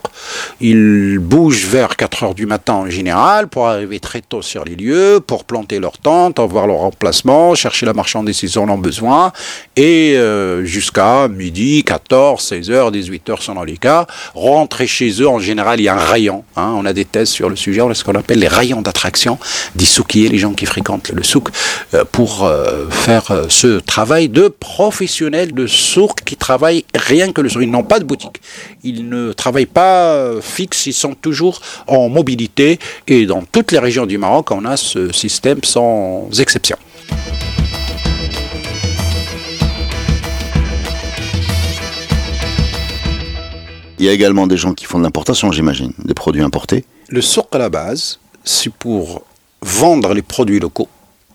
Ils 0.62 1.20
bougent 1.20 1.66
vers 1.66 1.98
4 1.98 2.24
heures 2.24 2.34
du 2.34 2.46
matin 2.46 2.76
en 2.76 2.90
général 2.90 3.50
pour 3.50 3.68
arriver 3.68 4.00
très 4.00 4.22
tôt 4.22 4.42
sur 4.42 4.64
les 4.64 4.78
lieux, 4.78 5.20
pour 5.20 5.44
planter 5.44 5.80
leur 5.80 5.98
tente, 5.98 6.40
avoir 6.40 6.66
leur 6.66 6.80
emplacement, 6.80 7.56
chercher 7.56 7.86
la 7.86 7.92
marchandise 7.92 8.38
s'ils 8.38 8.58
en 8.58 8.70
ont 8.70 8.78
besoin, 8.78 9.34
et 9.76 10.16
euh, 10.16 10.64
jusqu'à 10.64 11.28
midi, 11.28 11.84
14, 11.84 12.42
16 12.42 12.72
heures, 12.72 12.92
18 12.94 13.32
heures 13.32 13.42
selon 13.42 13.64
les 13.64 13.76
cas, 13.76 14.08
rentrer 14.34 14.88
chez 14.88 15.10
eux. 15.22 15.28
En 15.28 15.40
général, 15.40 15.82
il 15.82 15.84
y 15.84 15.90
a 15.90 15.96
un 15.96 16.06
rayon. 16.06 16.46
Hein. 16.56 16.72
on 16.78 16.86
a 16.86 16.94
des 16.94 17.04
thèses 17.04 17.28
sur 17.28 17.50
le 17.50 17.58
sujet, 17.58 17.82
on 17.82 17.90
a 17.90 17.94
ce 17.94 18.06
qu'on 18.06 18.16
appelle 18.16 18.40
les 18.40 18.48
rayons 18.48 18.82
d'attraction 18.82 19.38
des 19.76 19.84
soukiers, 19.84 20.30
les 20.30 20.38
gens 20.38 20.54
qui 20.54 20.66
fréquentent 20.66 21.10
le 21.10 21.24
souk, 21.24 21.50
euh, 21.94 22.06
pour 22.10 22.46
euh, 22.46 22.90
faire 22.90 23.26
ce 23.50 23.82
travail 23.82 24.30
de 24.30 24.48
professionnels 24.48 25.54
de 25.54 25.68
souk 25.68 26.22
qui 26.24 26.38
travaillent 26.38 26.86
rien 26.96 27.34
que 27.34 27.42
le 27.42 27.50
souk. 27.50 27.64
Pas 27.90 28.00
de 28.00 28.06
boutique. 28.06 28.40
Ils 28.84 29.10
ne 29.10 29.34
travaillent 29.34 29.66
pas 29.66 30.14
euh, 30.14 30.42
fixe, 30.42 30.86
ils 30.86 30.94
sont 30.94 31.16
toujours 31.16 31.60
en 31.88 32.08
mobilité. 32.08 32.80
Et 33.08 33.26
dans 33.26 33.44
toutes 33.44 33.72
les 33.74 33.80
régions 33.80 34.06
du 34.06 34.18
Maroc, 34.18 34.52
on 34.52 34.64
a 34.64 34.78
ce 34.78 35.12
système 35.12 35.60
sans 35.64 36.30
exception. 36.40 36.78
Il 43.98 44.06
y 44.06 44.10
a 44.10 44.14
également 44.14 44.48
des 44.48 44.56
gens 44.56 44.74
qui 44.74 44.86
font 44.86 45.00
de 45.00 45.04
l'importation, 45.04 45.52
j'imagine, 45.52 45.92
des 46.06 46.14
produits 46.14 46.42
importés. 46.42 46.86
Le 47.10 47.22
souk 47.22 47.48
à 47.52 47.58
la 47.58 47.70
base, 47.70 48.20
c'est 48.46 48.72
pour 48.72 49.24
vendre 49.62 50.14
les 50.14 50.22
produits 50.22 50.60
locaux 50.60 50.88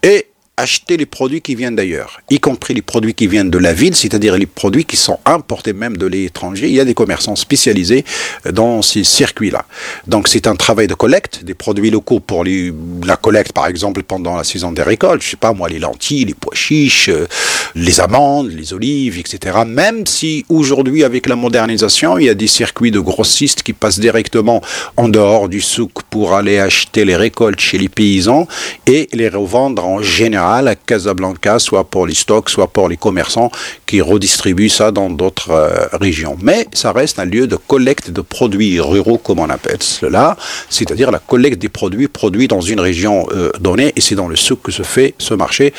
et 0.03 0.29
acheter 0.57 0.97
les 0.97 1.07
produits 1.07 1.41
qui 1.41 1.57
viennent 1.57 1.75
d'ailleurs, 1.75 2.21
y 2.31 2.39
compris 2.39 2.75
les 2.75 2.83
produits 2.83 3.15
qui 3.15 3.27
viennent 3.27 3.51
de 3.51 3.59
la 3.59 3.73
ville, 3.73 3.97
c'est-à-dire 3.97 4.37
les 4.37 4.47
produits 4.47 4.85
qui 4.85 4.97
sont 4.97 5.19
importés 5.25 5.73
même 5.73 5.97
de 5.97 6.07
l'étranger. 6.07 6.69
Il 6.69 6.75
y 6.75 6.81
a 6.81 6.85
des 6.85 6.95
commerçants 6.95 7.35
spécialisés 7.35 8.05
dans 8.53 8.81
ces 8.81 9.03
circuits-là. 9.03 9.65
Donc 10.07 10.29
c'est 10.29 10.47
un 10.47 10.55
travail 10.55 10.87
de 10.87 10.95
collecte, 10.95 11.43
des 11.43 11.55
produits 11.55 11.91
locaux 11.91 12.21
pour 12.21 12.45
les, 12.45 12.73
la 13.05 13.17
collecte 13.17 13.53
par 13.53 13.67
exemple 13.67 14.05
pendant 14.05 14.37
la 14.37 14.45
saison 14.45 14.71
des 14.71 14.83
récoltes, 14.83 15.23
je 15.23 15.31
sais 15.31 15.37
pas 15.37 15.53
moi, 15.53 15.69
les 15.69 15.81
lentilles, 15.81 16.27
les 16.27 16.35
pois 16.35 16.55
chiches, 16.55 17.09
euh, 17.09 17.27
les 17.75 18.01
amandes, 18.01 18.53
les 18.53 18.73
olives, 18.73 19.19
etc. 19.19 19.59
Même 19.67 20.07
si 20.07 20.47
aujourd'hui 20.49 21.03
avec 21.03 21.27
la 21.27 21.35
modernisation, 21.35 22.17
il 22.19 22.27
y 22.27 22.29
a 22.29 22.35
des 22.35 22.47
circuits 22.47 22.93
de 22.93 23.01
grossistes 23.01 23.65
qui 23.65 23.73
passent 23.73 23.99
directement 23.99 24.63
en 24.97 25.09
dehors 25.09 25.49
du 25.49 25.61
souk 25.61 26.05
pour 26.11 26.35
aller 26.35 26.61
acheter 26.61 27.05
les 27.05 27.17
récoltes 27.17 27.59
chez 27.59 27.79
les 27.79 27.89
paysans 27.89 28.47
et 28.87 29.09
les 29.13 29.29
revendre 29.29 29.85
en 29.85 30.01
général 30.01 30.44
à 30.45 30.75
Casablanca, 30.75 31.59
soit 31.59 31.85
pour 31.85 32.07
les 32.07 32.15
stocks, 32.15 32.51
soit 32.51 32.69
pour 32.69 32.89
les 32.89 32.97
commerçants 32.97 33.51
qui 33.87 34.01
redistribuent 34.01 34.69
ça 34.69 34.91
dans 34.91 35.11
d'autres 35.11 35.51
euh, 35.51 35.87
régions. 36.01 36.37
Mais 36.43 36.67
ça 36.73 36.93
reste 36.93 37.19
un 37.19 37.25
lieu 37.25 37.47
de 37.47 37.57
collecte 37.57 38.11
de 38.11 38.21
produits 38.21 38.81
ruraux, 38.81 39.19
comme 39.19 39.39
on 39.39 39.51
appelle 39.51 39.83
cela, 39.83 40.37
c'est-à-dire 40.69 41.11
la 41.11 41.19
collecte 41.19 41.61
des 41.61 41.69
produits 41.69 42.09
produits 42.09 42.49
dans 42.49 42.61
une 42.61 42.81
région 42.81 43.27
euh, 43.33 43.51
donnée, 43.61 43.93
et 43.97 44.01
c'est 44.01 44.15
dans 44.15 44.29
le 44.29 44.37
souk 44.37 44.63
que 44.63 44.73
se 44.73 44.83
fait 44.83 45.15
ce 45.19 45.35
marché 45.35 45.73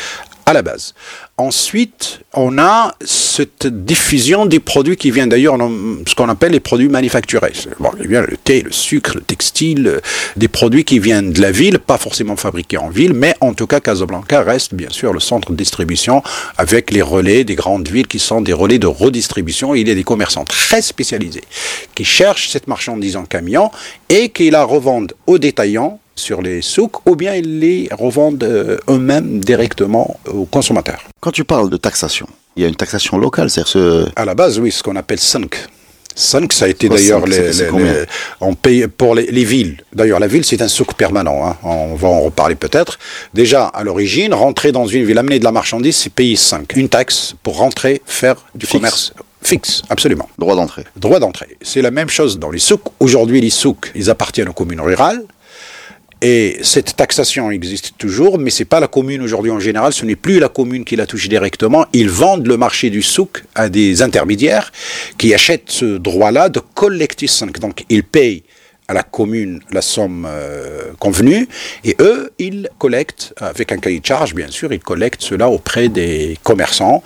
à 0.45 0.53
la 0.53 0.61
base. 0.61 0.93
Ensuite, 1.37 2.21
on 2.33 2.57
a 2.59 2.95
cette 3.03 3.67
diffusion 3.67 4.45
des 4.45 4.59
produits 4.59 4.95
qui 4.95 5.11
viennent 5.11 5.29
d'ailleurs, 5.29 5.57
ce 5.57 6.15
qu'on 6.15 6.29
appelle 6.29 6.51
les 6.51 6.59
produits 6.59 6.87
manufacturés. 6.87 7.53
Bon, 7.79 7.91
le 7.97 8.37
thé, 8.37 8.61
le 8.61 8.71
sucre, 8.71 9.15
le 9.15 9.21
textile, 9.21 10.01
des 10.35 10.47
produits 10.47 10.83
qui 10.83 10.99
viennent 10.99 11.33
de 11.33 11.41
la 11.41 11.51
ville, 11.51 11.79
pas 11.79 11.97
forcément 11.97 12.35
fabriqués 12.35 12.77
en 12.77 12.89
ville, 12.89 13.13
mais 13.13 13.35
en 13.41 13.53
tout 13.53 13.67
cas, 13.67 13.79
Casablanca 13.79 14.43
reste 14.43 14.75
bien 14.75 14.89
sûr 14.91 15.13
le 15.13 15.19
centre 15.19 15.51
de 15.51 15.57
distribution 15.57 16.21
avec 16.57 16.91
les 16.91 17.01
relais 17.01 17.43
des 17.43 17.55
grandes 17.55 17.87
villes 17.87 18.07
qui 18.07 18.19
sont 18.19 18.41
des 18.41 18.53
relais 18.53 18.79
de 18.79 18.87
redistribution. 18.87 19.73
Il 19.75 19.87
y 19.87 19.91
a 19.91 19.95
des 19.95 20.03
commerçants 20.03 20.45
très 20.45 20.81
spécialisés 20.81 21.43
qui 21.95 22.05
cherchent 22.05 22.49
cette 22.49 22.67
marchandise 22.67 23.15
en 23.15 23.25
camion 23.25 23.71
et 24.09 24.29
qui 24.29 24.51
la 24.51 24.63
revendent 24.63 25.13
aux 25.27 25.39
détaillants 25.39 25.99
sur 26.15 26.41
les 26.41 26.61
souks 26.61 27.05
ou 27.05 27.15
bien 27.15 27.35
ils 27.35 27.59
les 27.59 27.89
revendent 27.91 28.43
euh, 28.43 28.77
eux-mêmes 28.89 29.39
directement 29.39 30.19
aux 30.31 30.45
consommateurs. 30.45 31.03
Quand 31.19 31.31
tu 31.31 31.43
parles 31.43 31.69
de 31.69 31.77
taxation, 31.77 32.27
il 32.55 32.63
y 32.63 32.65
a 32.65 32.69
une 32.69 32.75
taxation 32.75 33.17
locale, 33.17 33.49
c'est 33.49 33.65
ce... 33.65 34.07
À 34.15 34.25
la 34.25 34.35
base, 34.35 34.59
oui, 34.59 34.71
ce 34.71 34.81
qu'on 34.81 34.95
appelle 34.95 35.19
5. 35.19 35.55
5, 36.15 36.53
ça 36.53 36.65
a 36.65 36.67
été 36.69 36.87
d'ailleurs 36.87 37.25
les, 37.25 37.51
on 38.39 38.55
paye 38.55 38.87
pour 38.87 39.15
les, 39.15 39.43
villes. 39.43 39.77
D'ailleurs, 39.91 40.19
la 40.21 40.27
ville, 40.27 40.45
c'est 40.45 40.61
un 40.61 40.69
souk 40.69 40.93
permanent. 40.93 41.45
Hein. 41.45 41.57
On 41.63 41.95
va 41.95 42.07
en 42.07 42.21
reparler 42.21 42.55
peut-être. 42.55 42.97
Déjà, 43.33 43.65
à 43.65 43.83
l'origine, 43.83 44.33
rentrer 44.33 44.71
dans 44.71 44.87
une 44.87 45.03
ville, 45.03 45.17
amener 45.17 45.39
de 45.39 45.43
la 45.43 45.51
marchandise, 45.51 45.97
c'est 45.97 46.13
payer 46.13 46.37
5. 46.37 46.73
Une 46.77 46.87
taxe 46.87 47.35
pour 47.43 47.57
rentrer, 47.57 48.01
faire 48.05 48.37
du 48.55 48.65
commerce 48.65 49.13
fixe, 49.45 49.83
absolument. 49.89 50.27
Droit 50.39 50.55
d'entrée. 50.55 50.83
Droit 50.95 51.19
d'entrée. 51.19 51.57
C'est 51.61 51.81
la 51.81 51.91
même 51.91 52.09
chose 52.09 52.39
dans 52.39 52.49
les 52.49 52.59
souks. 52.59 52.91
Aujourd'hui, 52.99 53.41
les 53.41 53.49
souks, 53.49 53.91
ils 53.95 54.09
appartiennent 54.09 54.49
aux 54.49 54.53
communes 54.53 54.81
rurales. 54.81 55.23
Et 56.21 56.57
cette 56.61 56.95
taxation 56.95 57.51
existe 57.51 57.93
toujours, 57.97 58.39
mais 58.39 58.49
ce 58.49 58.61
n'est 58.61 58.65
pas 58.65 58.79
la 58.79 58.87
commune 58.87 59.21
aujourd'hui 59.21 59.51
en 59.51 59.59
général, 59.59 59.93
ce 59.93 60.05
n'est 60.05 60.15
plus 60.15 60.39
la 60.39 60.49
commune 60.49 60.85
qui 60.85 60.95
la 60.95 61.05
touche 61.05 61.27
directement. 61.27 61.85
Ils 61.93 62.09
vendent 62.09 62.47
le 62.47 62.57
marché 62.57 62.89
du 62.89 63.01
souk 63.01 63.43
à 63.53 63.69
des 63.69 64.01
intermédiaires 64.01 64.71
qui 65.17 65.33
achètent 65.33 65.69
ce 65.69 65.97
droit-là 65.97 66.49
de 66.49 66.61
collecter 66.73 67.27
5. 67.27 67.59
Donc 67.59 67.83
ils 67.89 68.03
payent 68.03 68.43
à 68.87 68.93
la 68.93 69.03
commune 69.03 69.61
la 69.71 69.81
somme 69.81 70.27
euh, 70.29 70.91
convenue 70.99 71.47
et 71.83 71.95
eux, 71.99 72.31
ils 72.39 72.69
collectent, 72.77 73.33
avec 73.37 73.71
un 73.71 73.77
cahier 73.77 73.99
de 73.99 74.05
charge 74.05 74.35
bien 74.35 74.49
sûr, 74.49 74.71
ils 74.73 74.79
collectent 74.79 75.21
cela 75.21 75.49
auprès 75.49 75.89
des 75.89 76.37
commerçants, 76.43 77.01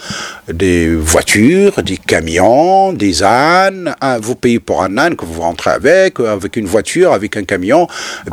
des 0.51 0.93
voitures, 0.93 1.81
des 1.83 1.97
camions, 1.97 2.93
des 2.93 3.23
ânes. 3.23 3.95
vous 4.21 4.35
payez 4.35 4.59
pour 4.59 4.83
un 4.83 4.97
âne 4.97 5.15
que 5.15 5.25
vous 5.25 5.41
rentrez 5.41 5.71
avec, 5.71 6.19
avec 6.19 6.57
une 6.57 6.65
voiture, 6.65 7.13
avec 7.13 7.37
un 7.37 7.43
camion, 7.43 7.87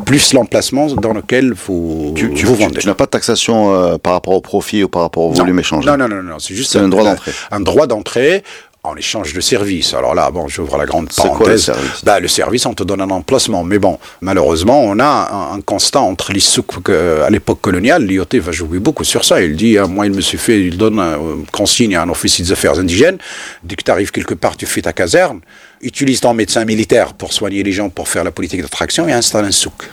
plus 0.04 0.32
l'emplacement 0.32 0.86
dans 0.86 1.12
lequel 1.12 1.52
vous, 1.52 2.14
tu, 2.16 2.28
vous 2.28 2.54
vendez. 2.56 2.80
Tu 2.80 2.86
n'as 2.86 2.94
pas 2.94 3.06
de 3.06 3.10
taxation 3.10 3.74
euh, 3.74 3.98
par 3.98 4.14
rapport 4.14 4.34
au 4.34 4.40
profit 4.40 4.82
ou 4.84 4.88
par 4.88 5.02
rapport 5.02 5.24
au 5.24 5.32
volume 5.32 5.58
échangé? 5.60 5.88
Non, 5.88 5.96
non, 5.96 6.08
non, 6.08 6.22
non 6.22 6.38
c'est 6.38 6.54
juste 6.54 6.74
un, 6.76 6.84
un 6.84 6.88
droit 6.88 7.04
d'entrée. 7.04 7.32
Un 7.50 7.60
droit 7.60 7.86
d'entrée 7.86 8.42
en 8.86 8.96
échange 8.96 9.32
de 9.32 9.40
service. 9.40 9.94
Alors 9.94 10.14
là, 10.14 10.30
bon, 10.30 10.48
j'ouvre 10.48 10.76
la 10.76 10.86
grande 10.86 11.08
parenthèse. 11.14 11.36
Quoi, 11.38 11.48
le 11.50 11.58
service 11.58 12.04
bah, 12.04 12.20
Le 12.20 12.28
service, 12.28 12.66
on 12.66 12.74
te 12.74 12.82
donne 12.82 13.00
un 13.00 13.10
emplacement. 13.10 13.64
Mais 13.64 13.78
bon, 13.78 13.98
malheureusement, 14.20 14.82
on 14.82 14.98
a 14.98 15.52
un, 15.52 15.60
constat 15.60 16.00
entre 16.00 16.32
les 16.32 16.40
souks 16.40 16.88
à 16.88 17.30
l'époque 17.30 17.60
coloniale. 17.60 18.04
L'IOT 18.04 18.26
va 18.34 18.52
jouer 18.52 18.78
beaucoup 18.78 19.04
sur 19.04 19.24
ça. 19.24 19.40
Il 19.42 19.56
dit, 19.56 19.78
hein, 19.78 19.86
moi, 19.86 20.06
il 20.06 20.12
me 20.12 20.20
suis 20.20 20.38
fait, 20.38 20.60
il 20.60 20.76
donne 20.76 20.98
un 20.98 21.18
consigne 21.52 21.96
à 21.96 22.02
un 22.02 22.08
officier 22.08 22.44
des 22.44 22.52
affaires 22.52 22.78
indigènes. 22.78 23.18
Dès 23.64 23.76
que 23.76 23.82
tu 23.82 23.90
arrives 23.90 24.10
quelque 24.10 24.34
part, 24.34 24.56
tu 24.56 24.66
fais 24.66 24.82
ta 24.82 24.92
caserne. 24.92 25.40
Utilise 25.82 26.20
ton 26.20 26.34
médecin 26.34 26.64
militaire 26.64 27.14
pour 27.14 27.32
soigner 27.32 27.62
les 27.62 27.72
gens, 27.72 27.88
pour 27.88 28.08
faire 28.08 28.24
la 28.24 28.30
politique 28.30 28.62
d'attraction 28.62 29.08
et 29.08 29.12
installe 29.12 29.44
un 29.44 29.52
souk 29.52 29.90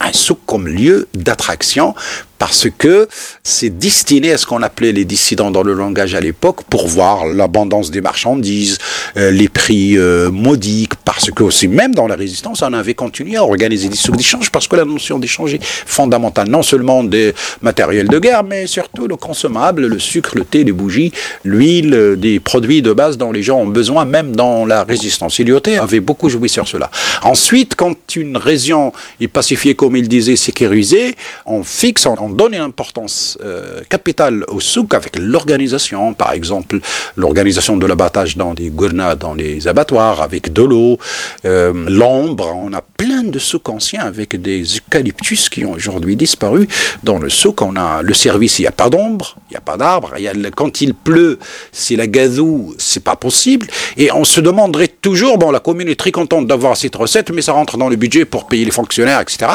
un 0.00 0.12
souk 0.12 0.38
comme 0.46 0.68
lieu 0.68 1.08
d'attraction 1.14 1.94
parce 2.38 2.68
que 2.76 3.08
c'est 3.42 3.70
destiné 3.70 4.32
à 4.32 4.38
ce 4.38 4.46
qu'on 4.46 4.62
appelait 4.62 4.92
les 4.92 5.04
dissidents 5.04 5.50
dans 5.50 5.62
le 5.62 5.72
langage 5.72 6.14
à 6.14 6.20
l'époque 6.20 6.64
pour 6.64 6.86
voir 6.88 7.26
l'abondance 7.26 7.90
des 7.90 8.00
marchandises, 8.00 8.78
euh, 9.16 9.30
les 9.30 9.48
prix 9.48 9.96
euh, 9.96 10.30
modiques, 10.30 10.94
parce 11.04 11.30
que 11.30 11.42
aussi 11.42 11.68
même 11.68 11.94
dans 11.94 12.06
la 12.06 12.16
résistance, 12.16 12.62
on 12.62 12.72
avait 12.72 12.94
continué 12.94 13.36
à 13.36 13.44
organiser 13.44 13.88
des 13.88 13.96
souks 13.96 14.16
d'échange 14.16 14.50
parce 14.50 14.68
que 14.68 14.76
la 14.76 14.84
notion 14.84 15.18
d'échange 15.18 15.54
est 15.54 15.64
fondamentale, 15.64 16.48
non 16.48 16.62
seulement 16.62 17.02
des 17.04 17.34
matériels 17.62 18.08
de 18.08 18.18
guerre, 18.18 18.44
mais 18.44 18.66
surtout 18.66 19.06
le 19.06 19.16
consommable, 19.16 19.86
le 19.86 19.98
sucre, 19.98 20.32
le 20.36 20.44
thé, 20.44 20.64
les 20.64 20.72
bougies, 20.72 21.12
l'huile, 21.44 21.94
euh, 21.94 22.16
des 22.16 22.40
produits 22.40 22.82
de 22.82 22.92
base 22.92 23.16
dont 23.16 23.32
les 23.32 23.42
gens 23.42 23.58
ont 23.60 23.66
besoin, 23.66 24.04
même 24.04 24.34
dans 24.34 24.66
la 24.66 24.84
résistance. 24.84 25.38
Ilioté 25.38 25.78
avait 25.78 26.00
beaucoup 26.00 26.28
joué 26.28 26.48
sur 26.48 26.66
cela. 26.68 26.90
Ensuite, 27.22 27.74
quand 27.76 28.16
une 28.16 28.36
région 28.36 28.92
est 29.20 29.28
pacifiée, 29.28 29.74
comme 29.74 29.96
il 29.96 30.08
disait, 30.08 30.36
sécurisée, 30.36 31.14
on 31.44 31.62
fixe, 31.62 32.06
on 32.06 32.25
on 32.26 32.30
donne 32.30 32.54
une 32.54 32.60
importance 32.60 33.38
euh, 33.44 33.80
capitale 33.88 34.44
au 34.48 34.58
souk 34.58 34.94
avec 34.94 35.16
l'organisation, 35.16 36.12
par 36.12 36.32
exemple 36.32 36.80
l'organisation 37.16 37.76
de 37.76 37.86
l'abattage 37.86 38.36
dans 38.36 38.52
des 38.52 38.68
gournas, 38.68 39.14
dans 39.14 39.34
les 39.34 39.68
abattoirs, 39.68 40.20
avec 40.20 40.52
de 40.52 40.62
l'eau, 40.62 40.98
euh, 41.44 41.72
l'ombre. 41.88 42.52
On 42.56 42.72
a 42.72 42.80
plein 42.80 43.22
de 43.22 43.38
souks 43.38 43.68
anciens 43.68 44.04
avec 44.04 44.40
des 44.40 44.64
eucalyptus 44.78 45.48
qui 45.48 45.64
ont 45.64 45.72
aujourd'hui 45.72 46.16
disparu. 46.16 46.66
Dans 47.04 47.18
le 47.18 47.30
souk, 47.30 47.62
on 47.62 47.76
a 47.76 48.02
le 48.02 48.14
service, 48.14 48.58
il 48.58 48.62
n'y 48.62 48.68
a 48.68 48.72
pas 48.72 48.90
d'ombre, 48.90 49.36
il 49.48 49.52
n'y 49.52 49.56
a 49.56 49.60
pas 49.60 49.76
d'arbre. 49.76 50.14
Quand 50.56 50.80
il 50.80 50.94
pleut, 50.94 51.38
c'est 51.70 51.96
la 51.96 52.08
gazou, 52.08 52.74
c'est 52.78 53.04
pas 53.04 53.16
possible. 53.16 53.68
Et 53.96 54.10
on 54.12 54.24
se 54.24 54.40
demanderait 54.40 54.88
toujours, 54.88 55.38
bon, 55.38 55.52
la 55.52 55.60
commune 55.60 55.88
est 55.88 56.00
très 56.04 56.12
contente 56.12 56.46
d'avoir 56.48 56.76
cette 56.76 56.96
recette, 56.96 57.30
mais 57.30 57.42
ça 57.42 57.52
rentre 57.52 57.76
dans 57.76 57.88
le 57.88 57.96
budget 57.96 58.24
pour 58.24 58.48
payer 58.48 58.64
les 58.64 58.70
fonctionnaires, 58.72 59.20
etc. 59.20 59.46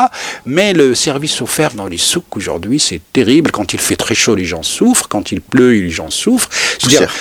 Mais 0.45 0.73
le 0.73 0.95
service 0.95 1.41
offert 1.41 1.73
dans 1.73 1.87
les 1.87 1.97
souks 1.97 2.37
aujourd'hui, 2.37 2.60
aujourd'hui, 2.61 2.79
c'est 2.79 3.01
terrible. 3.11 3.51
Quand 3.51 3.73
il 3.73 3.79
fait 3.79 3.95
très 3.95 4.15
chaud, 4.15 4.35
les 4.35 4.45
gens 4.45 4.63
souffrent. 4.63 5.07
Quand 5.07 5.31
il 5.31 5.41
pleut, 5.41 5.71
les 5.71 5.89
gens 5.89 6.09
souffrent. 6.09 6.49
C'est-à-dire, 6.79 7.11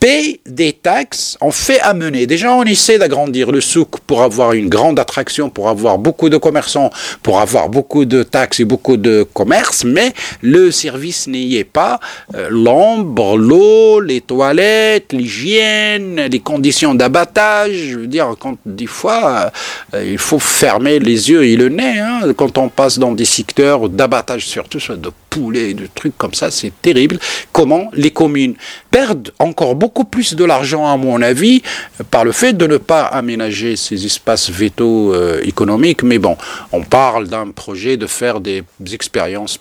paye 0.00 0.40
des 0.46 0.72
taxes, 0.72 1.36
on 1.42 1.50
fait 1.50 1.78
amener. 1.80 2.26
Déjà, 2.26 2.54
on 2.54 2.64
essaie 2.64 2.98
d'agrandir 2.98 3.52
le 3.52 3.60
souk 3.60 4.00
pour 4.06 4.22
avoir 4.22 4.54
une 4.54 4.70
grande 4.70 4.98
attraction, 4.98 5.50
pour 5.50 5.68
avoir 5.68 5.98
beaucoup 5.98 6.30
de 6.30 6.38
commerçants, 6.38 6.90
pour 7.22 7.38
avoir 7.38 7.68
beaucoup 7.68 8.06
de 8.06 8.22
taxes 8.22 8.60
et 8.60 8.64
beaucoup 8.64 8.96
de 8.96 9.26
commerce, 9.34 9.84
mais 9.84 10.12
le 10.40 10.70
service 10.70 11.28
n'y 11.28 11.56
est 11.56 11.64
pas. 11.64 12.00
Euh, 12.34 12.48
l'ombre, 12.50 13.36
l'eau, 13.36 14.00
les 14.00 14.22
toilettes, 14.22 15.12
l'hygiène, 15.12 16.22
les 16.32 16.40
conditions 16.40 16.94
d'abattage, 16.94 17.72
je 17.90 17.98
veux 17.98 18.06
dire, 18.06 18.34
quand 18.40 18.56
des 18.64 18.86
fois, 18.86 19.52
euh, 19.94 20.04
il 20.12 20.18
faut 20.18 20.38
fermer 20.38 20.98
les 20.98 21.30
yeux 21.30 21.44
et 21.44 21.56
le 21.56 21.68
nez, 21.68 21.98
hein, 21.98 22.20
quand 22.36 22.56
on 22.56 22.70
passe 22.70 22.98
dans 22.98 23.12
des 23.12 23.26
secteurs 23.26 23.90
d'abattage, 23.90 24.46
surtout 24.46 24.78
de 24.96 25.10
poulets, 25.30 25.74
de 25.74 25.88
trucs 25.94 26.18
comme 26.18 26.34
ça, 26.34 26.50
c'est 26.50 26.72
terrible. 26.82 27.18
Comment 27.52 27.90
les 27.94 28.10
communes 28.10 28.54
perdent 28.90 29.32
encore 29.38 29.76
beaucoup 29.76 30.04
plus 30.04 30.34
de 30.34 30.44
l'argent, 30.44 30.86
à 30.86 30.96
mon 30.96 31.22
avis, 31.22 31.62
par 32.10 32.24
le 32.24 32.32
fait 32.32 32.52
de 32.52 32.66
ne 32.66 32.76
pas 32.76 33.04
aménager 33.04 33.76
ces 33.76 34.04
espaces 34.04 34.50
vétos 34.50 35.14
euh, 35.14 35.40
économiques. 35.44 36.02
Mais 36.02 36.18
bon, 36.18 36.36
on 36.72 36.82
parle 36.82 37.28
d'un 37.28 37.48
projet 37.48 37.96
de 37.96 38.06
faire 38.06 38.40
des 38.40 38.64
expériences 38.92 39.58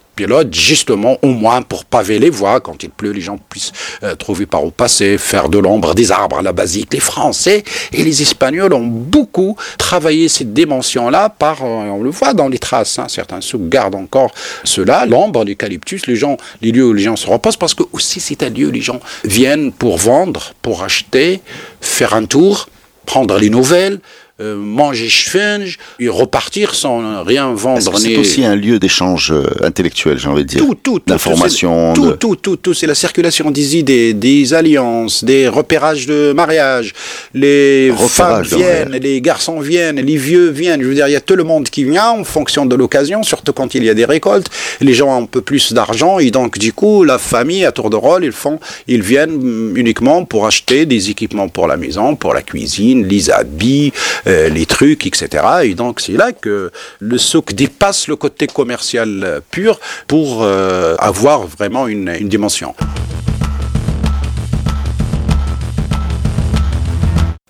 justement, 0.52 1.18
au 1.22 1.30
moins 1.30 1.62
pour 1.62 1.86
paver 1.86 2.20
les 2.20 2.30
voies, 2.30 2.60
quand 2.60 2.84
il 2.84 2.90
pleut, 2.90 3.12
les 3.12 3.22
gens 3.22 3.38
puissent 3.50 3.72
euh, 4.04 4.16
trouver 4.16 4.46
par 4.46 4.64
où 4.64 4.72
passer, 4.72 5.18
faire 5.18 5.50
de 5.50 5.58
l'ombre, 5.58 5.96
des 5.96 6.12
arbres 6.12 6.40
à 6.40 6.42
la 6.42 6.54
basique. 6.54 6.94
Les 6.94 7.00
Français 7.00 7.64
et 7.94 8.04
les 8.04 8.22
Espagnols 8.22 8.74
ont 8.74 8.86
beaucoup 8.86 9.56
travaillé 9.78 10.30
cette 10.30 10.54
dimension-là 10.54 11.30
par, 11.30 11.64
euh, 11.64 11.90
on 11.90 12.04
le 12.04 12.10
voit 12.10 12.34
dans 12.34 12.48
les 12.48 12.60
traces, 12.60 13.00
hein, 13.00 13.08
certains 13.08 13.42
sous 13.42 13.60
gardent 13.60 13.96
encore 13.96 14.32
cela, 14.64 15.06
l'ombre, 15.06 15.44
l'eucalyptus, 15.46 16.08
les 16.08 16.16
gens, 16.16 16.38
les 16.62 16.72
lieux 16.72 16.86
où 16.86 16.94
les 16.94 17.04
gens 17.04 17.16
se 17.16 17.28
reposent, 17.28 17.58
parce 17.58 17.74
que 17.74 17.84
aussi 17.92 18.20
c'est 18.20 18.44
un 18.44 18.50
lieu 18.50 18.68
où 18.68 18.72
les 18.72 18.82
gens 18.82 19.00
viennent 19.24 19.72
pour 19.72 19.98
vendre, 19.98 20.54
pour 20.62 20.84
acheter, 20.84 21.42
faire 21.82 22.14
un 22.14 22.26
tour, 22.26 22.70
prendre 23.06 23.38
les 23.38 23.50
nouvelles, 23.50 24.00
euh, 24.42 24.56
manger 24.56 25.10
chfinge 25.10 25.78
et 26.00 26.08
repartir 26.08 26.74
sans 26.76 27.24
rien 27.24 27.54
vendre. 27.54 27.98
C'est 27.98 28.16
aussi 28.18 28.46
un 28.46 28.56
lieu 28.56 28.80
d'échange 28.80 29.32
euh, 29.32 29.44
intellectuel, 29.64 30.18
j'ai 30.18 30.30
envie 30.30 30.44
de 30.44 30.48
dire. 30.48 30.66
Tout, 30.66 30.76
tout, 30.76 31.02
L'information. 31.08 31.94
Tout, 31.94 32.14
tout, 32.14 32.36
tout, 32.36 32.56
tout, 32.56 32.74
c'est 32.74 32.88
la 32.88 32.96
circulation 32.96 33.52
des 33.52 33.78
idées, 33.78 34.14
des 34.14 34.54
alliances, 34.54 35.24
des 35.24 35.48
repérages 35.48 36.06
de 36.06 36.32
mariage. 36.34 36.94
Les 37.34 37.92
femmes 38.08 38.44
viennent, 38.44 38.92
les 38.92 39.22
garçons 39.22 39.60
viennent, 39.60 40.00
les 40.00 40.18
vieux 40.18 40.50
viennent. 40.50 40.82
Je 40.82 40.88
veux 40.88 40.96
dire, 40.96 41.08
il 41.08 41.14
y 41.14 41.18
a 41.18 41.22
tout 41.22 41.36
le 41.36 41.44
monde 41.44 41.70
qui 41.70 41.84
vient 41.84 42.10
en 42.10 42.24
fonction 42.24 42.66
de 42.66 42.76
l'occasion, 42.76 43.24
surtout 43.24 43.54
quand 43.54 43.76
il 43.76 43.84
y 43.84 43.90
a 43.90 43.94
des 43.94 44.06
récoltes. 44.06 44.50
Les 44.82 44.94
gens 44.94 45.10
ont 45.10 45.24
un 45.24 45.26
peu 45.26 45.42
plus 45.42 45.74
d'argent 45.74 46.20
et 46.20 46.32
donc, 46.32 46.58
du 46.58 46.74
coup, 46.74 47.04
la 47.04 47.18
famille, 47.18 47.66
à 47.66 47.72
tour 47.72 47.90
de 47.90 47.96
rôle, 47.96 48.24
ils 48.24 48.32
font, 48.32 48.60
ils 48.88 49.02
viennent 49.02 49.74
uniquement 49.76 50.24
pour 50.26 50.46
acheter 50.48 50.86
des 50.86 51.10
équipements 51.10 51.50
pour 51.50 51.68
la 51.68 51.78
maison, 51.78 52.16
pour 52.16 52.34
la 52.34 52.42
cuisine, 52.42 53.06
les 53.06 53.30
habits, 53.30 53.92
euh, 54.30 54.50
les 54.50 54.66
trucs, 54.66 55.06
etc. 55.06 55.44
Et 55.64 55.76
donc 55.76 56.00
c'est 56.00 56.14
là 56.14 56.32
que 56.32 56.72
le 57.00 57.18
souk 57.18 57.54
dépasse 57.54 58.08
le 58.08 58.16
côté 58.16 58.48
commercial 58.48 59.42
pur 59.52 59.80
pour 60.08 60.44
euh, 60.44 60.96
avoir 61.00 61.48
vraiment 61.48 61.88
une 61.88 62.30
dimension. 62.30 62.76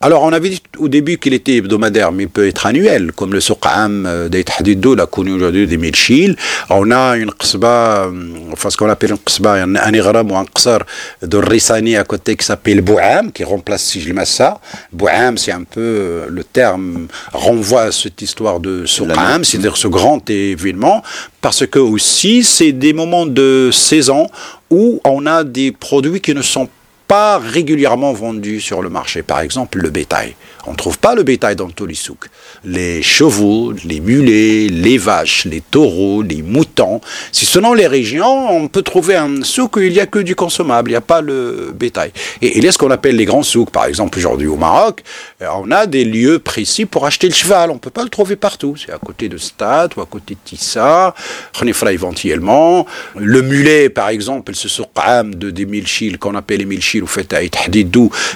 Alors, 0.01 0.23
on 0.23 0.31
avait 0.31 0.49
dit 0.49 0.63
au 0.77 0.87
début 0.87 1.17
qu'il 1.17 1.33
était 1.33 1.55
hebdomadaire, 1.55 2.13
mais 2.13 2.23
il 2.23 2.29
peut 2.29 2.47
être 2.47 2.65
annuel, 2.65 3.11
comme 3.11 3.33
le 3.33 3.41
Souqam 3.41 4.05
euh, 4.05 4.29
d'Aït 4.29 4.49
l'a 4.95 5.05
connu 5.05 5.33
aujourd'hui 5.33 5.67
des 5.67 5.75
Milchil. 5.75 6.37
On 6.69 6.89
a 6.91 7.17
une 7.17 7.31
qsba, 7.31 8.05
euh, 8.05 8.11
enfin 8.53 8.69
ce 8.69 8.77
qu'on 8.77 8.89
appelle 8.89 9.11
une 9.11 9.17
qsba, 9.17 9.55
un 9.55 9.93
igram 9.93 10.31
ou 10.31 10.37
un 10.37 10.45
qsar 10.45 10.85
de 11.21 11.37
Rissani 11.37 11.97
à 11.97 12.05
côté 12.05 12.37
qui 12.37 12.45
s'appelle 12.45 12.79
Bouham, 12.79 13.33
qui 13.33 13.43
remplace 13.43 13.83
Sijil 13.83 14.13
Massa. 14.13 14.61
Bouham, 14.93 15.37
c'est 15.37 15.51
un 15.51 15.63
peu, 15.63 15.81
euh, 15.81 16.27
le 16.29 16.45
terme 16.45 17.07
renvoie 17.33 17.81
à 17.81 17.91
cette 17.91 18.21
histoire 18.21 18.61
de 18.61 18.85
Souqam, 18.85 19.43
c'est-à-dire 19.43 19.75
ce 19.75 19.89
grand 19.89 20.29
événement, 20.29 21.03
parce 21.41 21.67
que 21.67 21.79
aussi, 21.79 22.43
c'est 22.45 22.71
des 22.71 22.93
moments 22.93 23.25
de 23.25 23.69
saison 23.73 24.29
où 24.69 25.01
on 25.03 25.25
a 25.25 25.43
des 25.43 25.73
produits 25.73 26.21
qui 26.21 26.33
ne 26.33 26.41
sont 26.41 26.67
pas 26.67 26.71
régulièrement 27.39 28.13
vendus 28.13 28.61
sur 28.61 28.81
le 28.81 28.89
marché. 28.89 29.23
Par 29.23 29.41
exemple, 29.41 29.79
le 29.79 29.89
bétail. 29.89 30.35
On 30.67 30.71
ne 30.71 30.77
trouve 30.77 30.99
pas 30.99 31.15
le 31.15 31.23
bétail 31.23 31.55
dans 31.55 31.69
tous 31.69 31.85
les 31.85 31.95
souks. 31.95 32.27
Les 32.63 33.01
chevaux, 33.01 33.73
les 33.85 33.99
mulets, 33.99 34.67
les 34.69 34.97
vaches, 34.97 35.45
les 35.45 35.61
taureaux, 35.61 36.21
les 36.21 36.41
moutons. 36.41 37.01
Si 37.31 37.45
selon 37.45 37.73
les 37.73 37.87
régions, 37.87 38.51
on 38.51 38.67
peut 38.67 38.81
trouver 38.81 39.15
un 39.15 39.43
souk 39.43 39.77
où 39.77 39.79
il 39.79 39.93
n'y 39.93 39.99
a 39.99 40.05
que 40.05 40.19
du 40.19 40.35
consommable, 40.35 40.89
il 40.89 40.93
n'y 40.93 40.97
a 40.97 41.01
pas 41.01 41.21
le 41.21 41.73
bétail. 41.73 42.11
Et 42.41 42.57
il 42.57 42.63
y 42.63 42.67
a 42.67 42.71
ce 42.71 42.77
qu'on 42.77 42.91
appelle 42.91 43.15
les 43.15 43.25
grands 43.25 43.43
souks. 43.43 43.71
Par 43.71 43.85
exemple, 43.85 44.17
aujourd'hui 44.17 44.47
au 44.47 44.57
Maroc, 44.57 45.03
euh, 45.41 45.47
on 45.55 45.71
a 45.71 45.85
des 45.85 46.03
lieux 46.03 46.39
précis 46.39 46.85
pour 46.85 47.05
acheter 47.05 47.27
le 47.27 47.33
cheval. 47.33 47.71
On 47.71 47.75
ne 47.75 47.79
peut 47.79 47.89
pas 47.89 48.03
le 48.03 48.09
trouver 48.09 48.35
partout. 48.35 48.75
C'est 48.77 48.91
à 48.91 48.97
côté 48.97 49.29
de 49.29 49.37
Stade 49.37 49.93
ou 49.95 50.01
à 50.01 50.05
côté 50.05 50.35
de 50.35 50.39
Tissa, 50.43 51.15
éventuellement. 51.89 52.85
Le 53.15 53.41
mulet, 53.41 53.89
par 53.89 54.09
exemple, 54.09 54.53
ce 54.55 54.67
souk 54.67 54.89
de 55.23 55.49
des 55.49 55.65
milchil 55.65 56.17
qu'on 56.17 56.35
appelle 56.35 56.59
les 56.59 56.65
milchil 56.65 57.03
ou 57.03 57.07
fait 57.07 57.33
à 57.33 57.39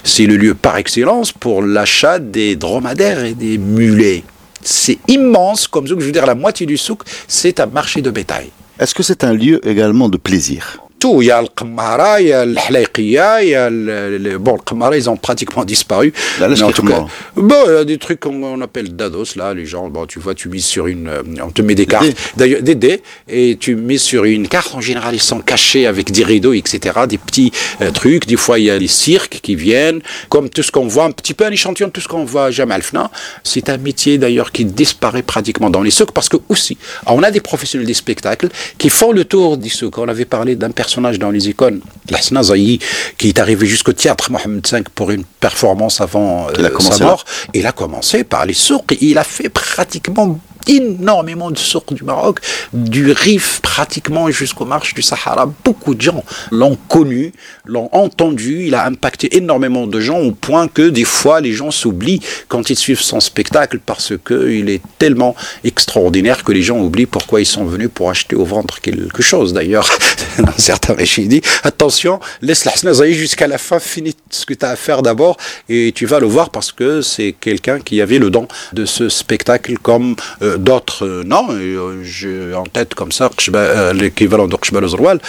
c'est 0.04 0.26
le 0.26 0.38
lieu 0.38 0.54
par 0.54 0.78
excellence 0.78 1.32
pour 1.32 1.62
l'achat 1.62 2.13
des 2.20 2.56
dromadaires 2.56 3.24
et 3.24 3.34
des 3.34 3.58
mulets. 3.58 4.24
C'est 4.62 5.00
immense, 5.08 5.68
comme 5.68 5.88
je 5.88 5.94
veux 5.94 6.12
dire, 6.12 6.26
la 6.26 6.36
moitié 6.36 6.66
du 6.66 6.78
souk, 6.78 7.04
c'est 7.28 7.60
un 7.60 7.66
marché 7.66 8.02
de 8.02 8.12
bétail. 8.12 8.50
Est-ce 8.80 8.96
que 8.96 9.04
c'est 9.04 9.24
un 9.24 9.34
lieu 9.34 9.66
également 9.68 10.10
de 10.10 10.18
plaisir? 10.18 10.80
Il 11.22 11.26
y 11.26 11.32
a 11.32 11.42
le 11.42 11.48
Qamara, 11.54 12.22
il 12.22 12.28
y 12.28 12.34
a 12.34 12.46
le 12.46 12.56
Hlaiqiya, 12.70 13.44
il 13.44 13.50
y 13.50 13.56
a 13.56 13.70
le, 13.70 14.38
bon, 14.38 14.54
le 14.54 14.62
Qamara, 14.64 14.96
ils 14.96 15.10
ont 15.10 15.18
pratiquement 15.18 15.66
disparu. 15.66 16.14
mais 16.40 16.62
en 16.62 16.72
tout 16.72 16.84
cas, 16.84 17.06
bon, 17.36 17.56
il 17.68 17.74
y 17.74 17.78
a 17.78 17.84
des 17.84 17.98
trucs 17.98 18.22
qu'on 18.22 18.62
appelle 18.62 18.96
dados, 18.96 19.36
là, 19.36 19.54
les 19.54 19.66
gens, 19.66 19.90
bon, 19.90 20.06
tu 20.06 20.20
vois, 20.20 20.34
tu 20.34 20.50
mises 20.50 20.66
sur 20.66 20.88
une, 20.88 21.08
euh, 21.08 21.22
on 21.44 21.50
te 21.50 21.62
met 21.62 21.76
des 21.76 21.86
cartes, 21.86 22.14
d'ailleurs, 22.38 22.62
des 22.62 22.76
dés, 22.76 23.02
et 23.28 23.58
tu 23.60 23.76
mets 23.76 23.98
sur 23.98 24.24
une 24.24 24.48
carte, 24.48 24.74
en 24.76 24.82
général, 24.82 25.14
ils 25.14 25.22
sont 25.22 25.42
cachés 25.42 25.86
avec 25.88 26.12
des 26.12 26.24
rideaux, 26.24 26.54
etc., 26.54 26.80
des 27.08 27.18
petits 27.18 27.52
euh, 27.82 27.92
trucs. 27.92 28.26
Des 28.26 28.38
fois, 28.38 28.60
il 28.60 28.66
y 28.66 28.70
a 28.70 28.78
les 28.78 28.88
cirques 28.88 29.40
qui 29.42 29.56
viennent, 29.56 30.02
comme 30.30 30.50
tout 30.50 30.64
ce 30.64 30.72
qu'on 30.72 30.88
voit, 30.88 31.06
un 31.06 31.12
petit 31.12 31.34
peu 31.34 31.46
un 31.46 31.52
échantillon 31.52 31.88
de 31.88 31.94
tout 31.94 32.02
ce 32.02 32.08
qu'on 32.08 32.26
voit 32.26 32.46
à 32.46 32.52
Jamal 32.52 32.82
Fna. 32.82 33.12
C'est 33.44 33.70
un 33.70 33.78
métier, 33.78 34.18
d'ailleurs, 34.18 34.52
qui 34.52 34.66
disparaît 34.66 35.24
pratiquement 35.24 35.70
dans 35.70 35.82
les 35.82 35.92
souks, 35.92 36.12
parce 36.12 36.30
que 36.30 36.38
aussi, 36.50 36.78
on 37.06 37.24
a 37.24 37.32
des 37.32 37.42
professionnels 37.42 37.88
des 37.88 37.94
spectacles 37.94 38.50
qui 38.78 38.90
font 38.90 39.12
le 39.12 39.26
tour 39.26 39.58
des 39.58 39.70
souks. 39.70 39.98
On 39.98 40.08
avait 40.08 40.26
parlé 40.26 40.56
d'un 40.56 40.72
personnage 40.72 40.93
dans 41.02 41.32
les 41.32 41.50
icônes, 41.50 41.82
Lassna 42.10 42.44
Zayi, 42.44 42.80
qui 43.18 43.30
est 43.30 43.40
arrivé 43.40 43.66
jusqu'au 43.68 43.94
théâtre 43.94 44.32
Mohamed 44.32 44.68
V 44.68 44.84
pour 44.96 45.12
une 45.12 45.24
performance 45.24 46.02
avant 46.02 46.48
euh, 46.58 46.80
sa 46.80 47.04
mort. 47.04 47.26
Il 47.54 47.66
a 47.66 47.72
commencé 47.72 48.24
par 48.24 48.46
les 48.46 48.54
sourds. 48.54 48.86
Il 49.02 49.18
a 49.18 49.24
fait 49.24 49.50
pratiquement 49.50 50.40
énormément 50.70 51.52
de 51.52 51.58
sourds 51.58 51.86
du 51.92 52.04
Maroc, 52.04 52.40
du 52.74 53.12
Rif 53.12 53.60
pratiquement 53.62 54.30
jusqu'aux 54.32 54.66
marches 54.66 54.94
du 54.94 55.02
Sahara. 55.02 55.52
Beaucoup 55.64 55.96
de 55.96 56.02
gens 56.02 56.24
l'ont 56.52 56.78
connu, 56.88 57.34
l'ont 57.66 57.90
entendu. 57.92 58.66
Il 58.66 58.76
a 58.76 58.86
impacté 58.86 59.38
énormément 59.38 59.88
de 59.88 60.00
gens 60.00 60.20
au 60.20 60.32
point 60.32 60.68
que 60.68 60.90
des 60.90 61.06
fois 61.06 61.42
les 61.42 61.54
gens 61.54 61.72
s'oublient 61.72 62.22
quand 62.48 62.70
ils 62.70 62.78
suivent 62.78 63.02
son 63.02 63.20
spectacle 63.20 63.80
parce 63.86 64.14
qu'il 64.26 64.70
est 64.70 64.82
tellement 65.00 65.36
extraordinaire 65.64 66.44
que 66.44 66.52
les 66.52 66.62
gens 66.62 66.80
oublient 66.80 67.06
pourquoi 67.06 67.42
ils 67.42 67.46
sont 67.46 67.66
venus 67.66 67.90
pour 67.94 68.10
acheter 68.10 68.36
ou 68.36 68.46
vendre 68.46 68.80
quelque 68.80 69.22
chose. 69.22 69.54
D'ailleurs, 69.54 69.90
un 70.38 70.58
certain 70.58 70.94
Réchi 70.94 71.28
dit 71.28 71.42
attention, 71.64 72.20
laisse 72.42 72.66
la 72.66 72.74
jusqu'à 73.12 73.48
la 73.48 73.58
fin, 73.58 73.80
finis 73.80 74.16
ce 74.30 74.46
que 74.46 74.54
tu 74.54 74.66
as 74.66 74.70
à 74.70 74.76
faire 74.76 75.02
d'abord 75.02 75.38
et 75.70 75.92
tu 75.94 76.06
vas 76.06 76.20
le 76.20 76.28
voir 76.28 76.50
parce 76.50 76.72
que 76.72 77.02
c'est 77.02 77.34
quelqu'un 77.40 77.80
qui 77.80 78.02
avait 78.02 78.20
le 78.20 78.30
don 78.30 78.48
de 78.74 78.86
ce 78.86 79.10
spectacle 79.10 79.78
comme 79.78 80.16
euh, 80.42 80.53
d'autres, 80.58 81.06
euh, 81.06 81.24
non. 81.26 81.48
Euh, 81.52 82.04
j'ai 82.04 82.54
en 82.54 82.64
tête 82.64 82.94
comme 82.94 83.12
ça 83.12 83.30
euh, 83.54 83.94
l'équivalent 83.94 84.48
d'Okhshbal 84.48 84.84
Ozroual, 84.84 85.20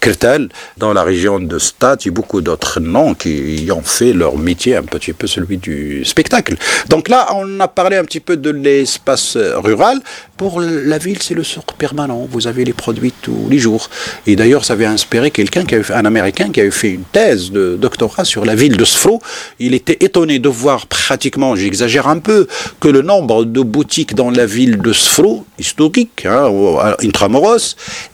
Kretel, 0.00 0.48
dans 0.76 0.92
la 0.92 1.02
région 1.02 1.40
de 1.40 1.58
Stade, 1.58 2.00
il 2.04 2.08
y 2.08 2.10
a 2.10 2.12
beaucoup 2.12 2.40
d'autres 2.40 2.80
noms 2.80 3.14
qui 3.14 3.68
ont 3.74 3.82
fait 3.82 4.12
leur 4.12 4.36
métier 4.36 4.76
un 4.76 4.82
petit 4.82 5.12
peu 5.12 5.26
celui 5.26 5.58
du 5.58 6.04
spectacle. 6.04 6.56
Donc 6.88 7.08
là, 7.08 7.28
on 7.34 7.60
a 7.60 7.68
parlé 7.68 7.96
un 7.96 8.04
petit 8.04 8.20
peu 8.20 8.36
de 8.36 8.50
l'espace 8.50 9.36
rural. 9.36 10.00
Pour 10.36 10.60
la 10.60 10.98
ville, 10.98 11.18
c'est 11.22 11.34
le 11.34 11.44
souk 11.44 11.74
permanent. 11.76 12.26
Vous 12.30 12.46
avez 12.46 12.64
les 12.64 12.72
produits 12.72 13.12
tous 13.20 13.46
les 13.50 13.58
jours. 13.58 13.90
Et 14.26 14.36
d'ailleurs, 14.36 14.64
ça 14.64 14.72
avait 14.72 14.86
inspiré 14.86 15.30
quelqu'un, 15.30 15.64
un 15.90 16.04
Américain, 16.04 16.50
qui 16.50 16.60
avait 16.60 16.70
fait 16.70 16.90
une 16.90 17.04
thèse 17.04 17.50
de 17.50 17.76
doctorat 17.76 18.24
sur 18.24 18.44
la 18.44 18.54
ville 18.54 18.76
de 18.76 18.84
Sfro. 18.84 19.20
Il 19.58 19.74
était 19.74 19.98
étonné 20.00 20.38
de 20.38 20.48
voir 20.48 20.86
pratiquement, 20.86 21.56
j'exagère 21.56 22.08
un 22.08 22.18
peu, 22.18 22.46
que 22.80 22.88
le 22.88 23.02
nombre 23.02 23.44
de 23.44 23.60
boutiques 23.60 24.14
dans 24.14 24.30
la 24.30 24.46
ville 24.50 24.78
de 24.78 24.92
Sfro, 24.92 25.46
historique, 25.58 26.26
hein, 26.26 26.50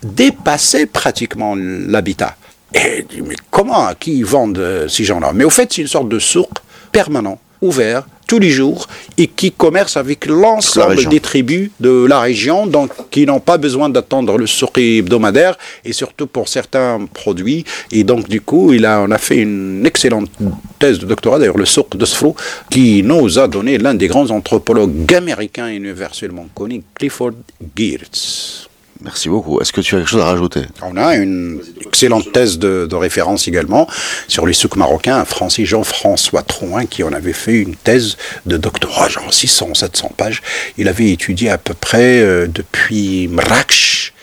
dépassait 0.03 0.85
pratiquement 0.85 1.55
l'habitat. 1.55 2.35
Et 2.73 3.05
mais 3.25 3.35
comment, 3.49 3.87
à 3.87 3.95
qui 3.95 4.17
ils 4.17 4.25
vendent 4.25 4.57
euh, 4.57 4.87
ces 4.87 5.03
gens-là? 5.03 5.31
Mais 5.33 5.43
au 5.43 5.49
fait, 5.49 5.71
c'est 5.73 5.81
une 5.81 5.87
sorte 5.87 6.09
de 6.09 6.19
souk 6.19 6.49
permanent, 6.91 7.39
ouvert, 7.61 8.07
tous 8.27 8.39
les 8.39 8.49
jours 8.49 8.87
et 9.17 9.27
qui 9.27 9.51
commerce 9.51 9.97
avec 9.97 10.25
l'ensemble 10.25 11.05
des 11.07 11.19
tribus 11.19 11.71
de 11.79 12.05
la 12.05 12.19
région, 12.19 12.67
donc 12.67 12.91
qui 13.09 13.25
n'ont 13.25 13.39
pas 13.39 13.57
besoin 13.57 13.89
d'attendre 13.89 14.37
le 14.37 14.45
souk 14.45 14.77
hebdomadaire 14.77 15.57
et 15.85 15.93
surtout 15.93 16.27
pour 16.27 16.47
certains 16.47 16.99
produits. 17.13 17.63
Et 17.91 18.03
donc 18.03 18.27
du 18.27 18.41
coup, 18.41 18.73
il 18.73 18.85
a, 18.85 19.01
on 19.01 19.11
a 19.11 19.17
fait 19.17 19.37
une 19.37 19.85
excellente 19.85 20.29
thèse 20.77 20.99
de 20.99 21.05
doctorat, 21.05 21.39
d'ailleurs 21.39 21.57
le 21.57 21.65
souk 21.65 21.95
de 21.95 22.05
Sfro, 22.05 22.35
qui 22.69 23.01
nous 23.01 23.39
a 23.39 23.47
donné 23.47 23.77
l'un 23.77 23.93
des 23.93 24.07
grands 24.07 24.29
anthropologues 24.29 25.13
américains 25.13 25.69
universellement 25.69 26.47
connus, 26.53 26.83
Clifford 26.95 27.31
Geertz. 27.75 28.67
Merci 29.01 29.29
beaucoup. 29.29 29.59
Est-ce 29.61 29.71
que 29.71 29.81
tu 29.81 29.95
as 29.95 29.99
quelque 29.99 30.09
chose 30.09 30.21
à 30.21 30.25
rajouter 30.25 30.61
On 30.81 30.97
a 30.97 31.15
une 31.15 31.61
excellente 31.85 32.31
thèse 32.31 32.57
de, 32.57 32.95
référence 32.95 33.47
également 33.47 33.87
sur 34.27 34.47
les 34.47 34.53
souks 34.53 34.75
marocains, 34.75 35.17
un 35.19 35.47
Jean-François 35.49 36.41
Trouin 36.41 36.85
qui 36.85 37.03
en 37.03 37.13
avait 37.13 37.33
fait 37.33 37.59
une 37.59 37.75
thèse 37.75 38.17
de 38.45 38.57
doctorat, 38.57 39.07
genre 39.07 39.31
600, 39.31 39.75
700 39.75 40.13
pages. 40.17 40.41
Il 40.77 40.87
avait 40.87 41.11
étudié 41.11 41.49
à 41.49 41.57
peu 41.57 41.73
près 41.73 42.21
euh, 42.21 42.47
depuis 42.47 43.27
Mrakch 43.27 44.13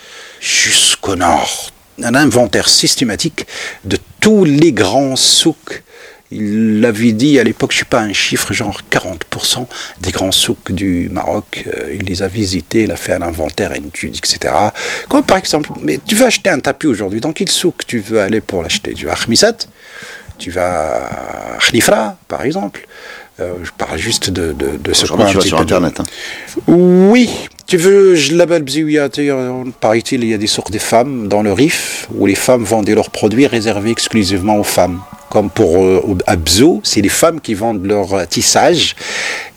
jusqu'au 0.41 1.17
nord 1.17 1.71
un 2.03 2.15
inventaire 2.15 2.69
systématique 2.69 3.47
de 3.85 3.97
tous 4.21 4.45
les 4.45 4.73
grands 4.73 5.17
souks 5.17 5.83
il 6.31 6.81
l'avait 6.81 7.13
dit 7.13 7.39
à 7.39 7.45
l'époque, 7.45 7.73
je 7.73 7.77
ne 7.77 7.81
sais 7.81 7.89
pas, 7.89 8.01
un 8.01 8.13
chiffre 8.13 8.53
genre 8.53 8.81
40% 8.91 9.67
des 10.01 10.11
grands 10.11 10.33
souks 10.33 10.73
du 10.73 11.09
Maroc. 11.11 11.65
Euh, 11.67 11.95
il 11.95 12.07
les 12.07 12.23
a 12.23 12.29
visités, 12.29 12.83
il 12.83 12.91
a 12.91 12.97
fait 12.97 13.13
un 13.13 13.23
inventaire, 13.23 13.73
une 13.73 13.87
étude, 13.87 14.17
etc. 14.17 14.53
Comme 15.09 15.23
par 15.23 15.37
exemple, 15.37 15.71
mais 15.83 15.99
tu 16.05 16.15
veux 16.15 16.27
acheter 16.27 16.51
un 16.51 16.61
tapis 16.61 16.87
aujourd'hui, 16.87 17.21
dans 17.21 17.33
quel 17.33 17.49
souk 17.49 17.87
tu 17.87 17.99
veux 17.99 18.21
aller 18.21 18.41
pour 18.41 18.63
l'acheter? 18.63 18.95
Tu 18.95 19.07
vas 19.07 19.13
à 19.13 19.17
Khmisat? 19.17 19.67
Tu 20.39 20.51
vas 20.51 21.07
à 21.57 21.59
Khnifra, 21.59 22.17
par 22.27 22.45
exemple? 22.45 22.87
Euh, 23.41 23.55
je 23.63 23.71
parle 23.77 23.99
juste 23.99 24.31
de, 24.31 24.53
de, 24.53 24.77
de 24.77 24.93
ce 24.93 25.07
point. 25.07 25.27
Tu 25.27 25.37
vas 25.37 25.41
sur 25.43 25.61
Internet. 25.61 26.01
Hein. 26.01 26.05
Oui. 26.69 27.31
Tu 27.67 27.77
veux, 27.77 28.15
je 28.15 28.35
l'appelle 28.35 28.63
Bziouia, 28.63 29.09
paraît-il, 29.81 30.23
il 30.23 30.31
y 30.31 30.35
a 30.35 30.39
des 30.39 30.47
sources 30.47 30.71
des 30.71 30.79
femmes 30.79 31.29
dans 31.29 31.43
le 31.43 31.53
RIF 31.53 32.09
où 32.15 32.27
les 32.27 32.35
femmes 32.35 32.63
vendaient 32.63 32.95
leurs 32.95 33.11
produits 33.11 33.47
réservés 33.47 33.91
exclusivement 33.91 34.59
aux 34.59 34.65
femmes 34.65 35.01
comme 35.35 35.51
pour 35.51 35.83
euh, 35.83 36.17
Abzou, 36.29 36.81
c'est 36.85 37.01
les 37.01 37.09
femmes 37.09 37.41
qui 37.41 37.55
vendent 37.55 37.85
leur 37.85 38.27
tissage. 38.29 38.95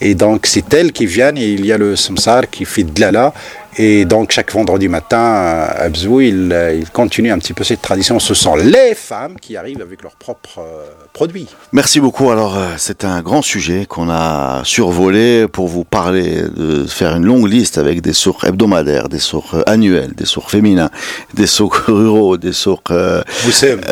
Et 0.01 0.15
donc, 0.15 0.47
c'est 0.47 0.73
elles 0.73 0.91
qui 0.91 1.05
viennent 1.05 1.37
et 1.37 1.49
il 1.49 1.63
y 1.67 1.71
a 1.71 1.77
le 1.77 1.95
samsar 1.95 2.49
qui 2.49 2.65
fait 2.65 2.83
de 2.83 2.99
là 2.99 3.31
et 3.79 4.05
donc, 4.05 4.31
chaque 4.31 4.51
vendredi 4.51 4.87
matin, 4.87 5.19
à 5.19 5.83
Abzou, 5.83 6.19
il, 6.21 6.55
il, 6.79 6.89
continue 6.89 7.31
un 7.31 7.37
petit 7.37 7.53
peu 7.53 7.63
cette 7.63 7.81
tradition. 7.81 8.19
Ce 8.19 8.33
sont 8.33 8.55
les 8.55 8.95
femmes 8.95 9.35
qui 9.39 9.55
arrivent 9.55 9.81
avec 9.81 10.01
leurs 10.01 10.15
propres 10.15 10.59
euh, 10.59 10.85
produits. 11.13 11.47
Merci 11.73 11.99
beaucoup. 11.99 12.31
Alors, 12.31 12.57
euh, 12.57 12.69
c'est 12.77 13.05
un 13.05 13.21
grand 13.21 13.43
sujet 13.43 13.85
qu'on 13.85 14.09
a 14.09 14.61
survolé 14.63 15.47
pour 15.47 15.67
vous 15.67 15.83
parler, 15.83 16.41
de 16.55 16.85
faire 16.87 17.15
une 17.15 17.25
longue 17.25 17.47
liste 17.47 17.77
avec 17.77 18.01
des 18.01 18.13
sourds 18.13 18.45
hebdomadaires, 18.45 19.09
des 19.09 19.19
sourds 19.19 19.61
annuels, 19.67 20.13
des 20.15 20.25
sourds 20.25 20.49
féminins, 20.49 20.89
des 21.35 21.47
sourds 21.47 21.75
ruraux, 21.87 22.37
des 22.37 22.53
sourds 22.53 22.81
euh, 22.89 23.21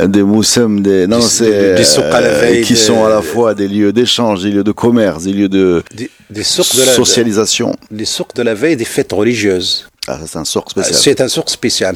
des 0.07 0.23
moussem, 0.23 0.81
des 0.81 1.05
non, 1.05 1.21
c'est 1.21 1.75
des, 1.75 1.81
qui 2.61 2.75
sont 2.75 3.05
à 3.05 3.09
la 3.09 3.21
fois 3.21 3.53
des 3.53 3.67
lieux 3.67 3.93
d'échange, 3.93 4.41
des 4.43 4.49
lieux 4.49 4.63
de 4.63 4.71
commerce, 4.71 5.23
des 5.23 5.33
lieux 5.33 5.49
de 5.49 5.83
des 6.29 6.43
sources 6.43 6.75
de 6.75 6.83
la, 6.83 6.91
socialisation. 6.91 7.75
les 7.91 8.05
sources 8.05 8.33
de 8.33 8.41
la 8.41 8.53
veille 8.53 8.75
des 8.75 8.85
fêtes 8.85 9.11
religieuses. 9.11 9.74
Ah, 10.07 10.19
c'est 10.25 10.37
un 10.37 10.45
sort 10.45 10.69
spécial. 10.69 10.95
C'est 10.95 11.21
un 11.21 11.27
sort 11.27 11.49
spécial. 11.49 11.95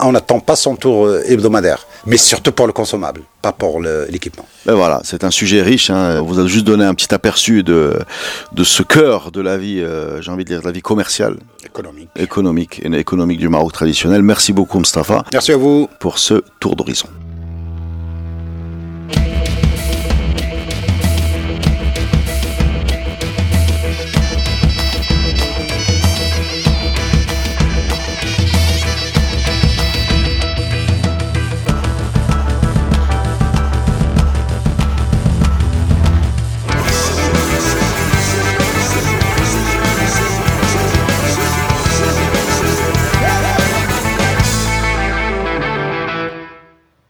On 0.00 0.12
n'attend 0.12 0.40
pas 0.40 0.56
son 0.56 0.76
tour 0.76 1.06
euh, 1.06 1.22
hebdomadaire, 1.26 1.86
mais 2.06 2.16
surtout 2.16 2.52
pour 2.52 2.66
le 2.66 2.72
consommable, 2.72 3.22
pas 3.42 3.52
pour 3.52 3.80
l'équipement. 3.80 4.46
Ben 4.64 4.74
voilà, 4.74 5.00
c'est 5.04 5.24
un 5.24 5.30
sujet 5.30 5.62
riche. 5.62 5.90
Hein. 5.90 6.20
On 6.20 6.24
vous 6.24 6.38
a 6.38 6.46
juste 6.46 6.64
donné 6.64 6.84
un 6.84 6.94
petit 6.94 7.12
aperçu 7.12 7.62
de, 7.62 7.98
de 8.52 8.64
ce 8.64 8.82
cœur 8.82 9.32
de 9.32 9.40
la 9.40 9.56
vie, 9.58 9.80
euh, 9.80 10.22
j'ai 10.22 10.30
envie 10.30 10.44
de 10.44 10.50
dire, 10.50 10.60
de 10.60 10.66
la 10.66 10.72
vie 10.72 10.82
commerciale. 10.82 11.36
Économique. 11.64 12.08
Économique, 12.16 12.80
et 12.84 12.98
économique 12.98 13.38
du 13.38 13.48
Maroc 13.48 13.72
traditionnel. 13.72 14.22
Merci 14.22 14.52
beaucoup, 14.52 14.78
Mustafa. 14.78 15.24
Merci 15.32 15.52
à 15.52 15.56
vous. 15.56 15.88
Pour 15.98 16.18
ce 16.18 16.42
tour 16.60 16.76
d'horizon. 16.76 17.08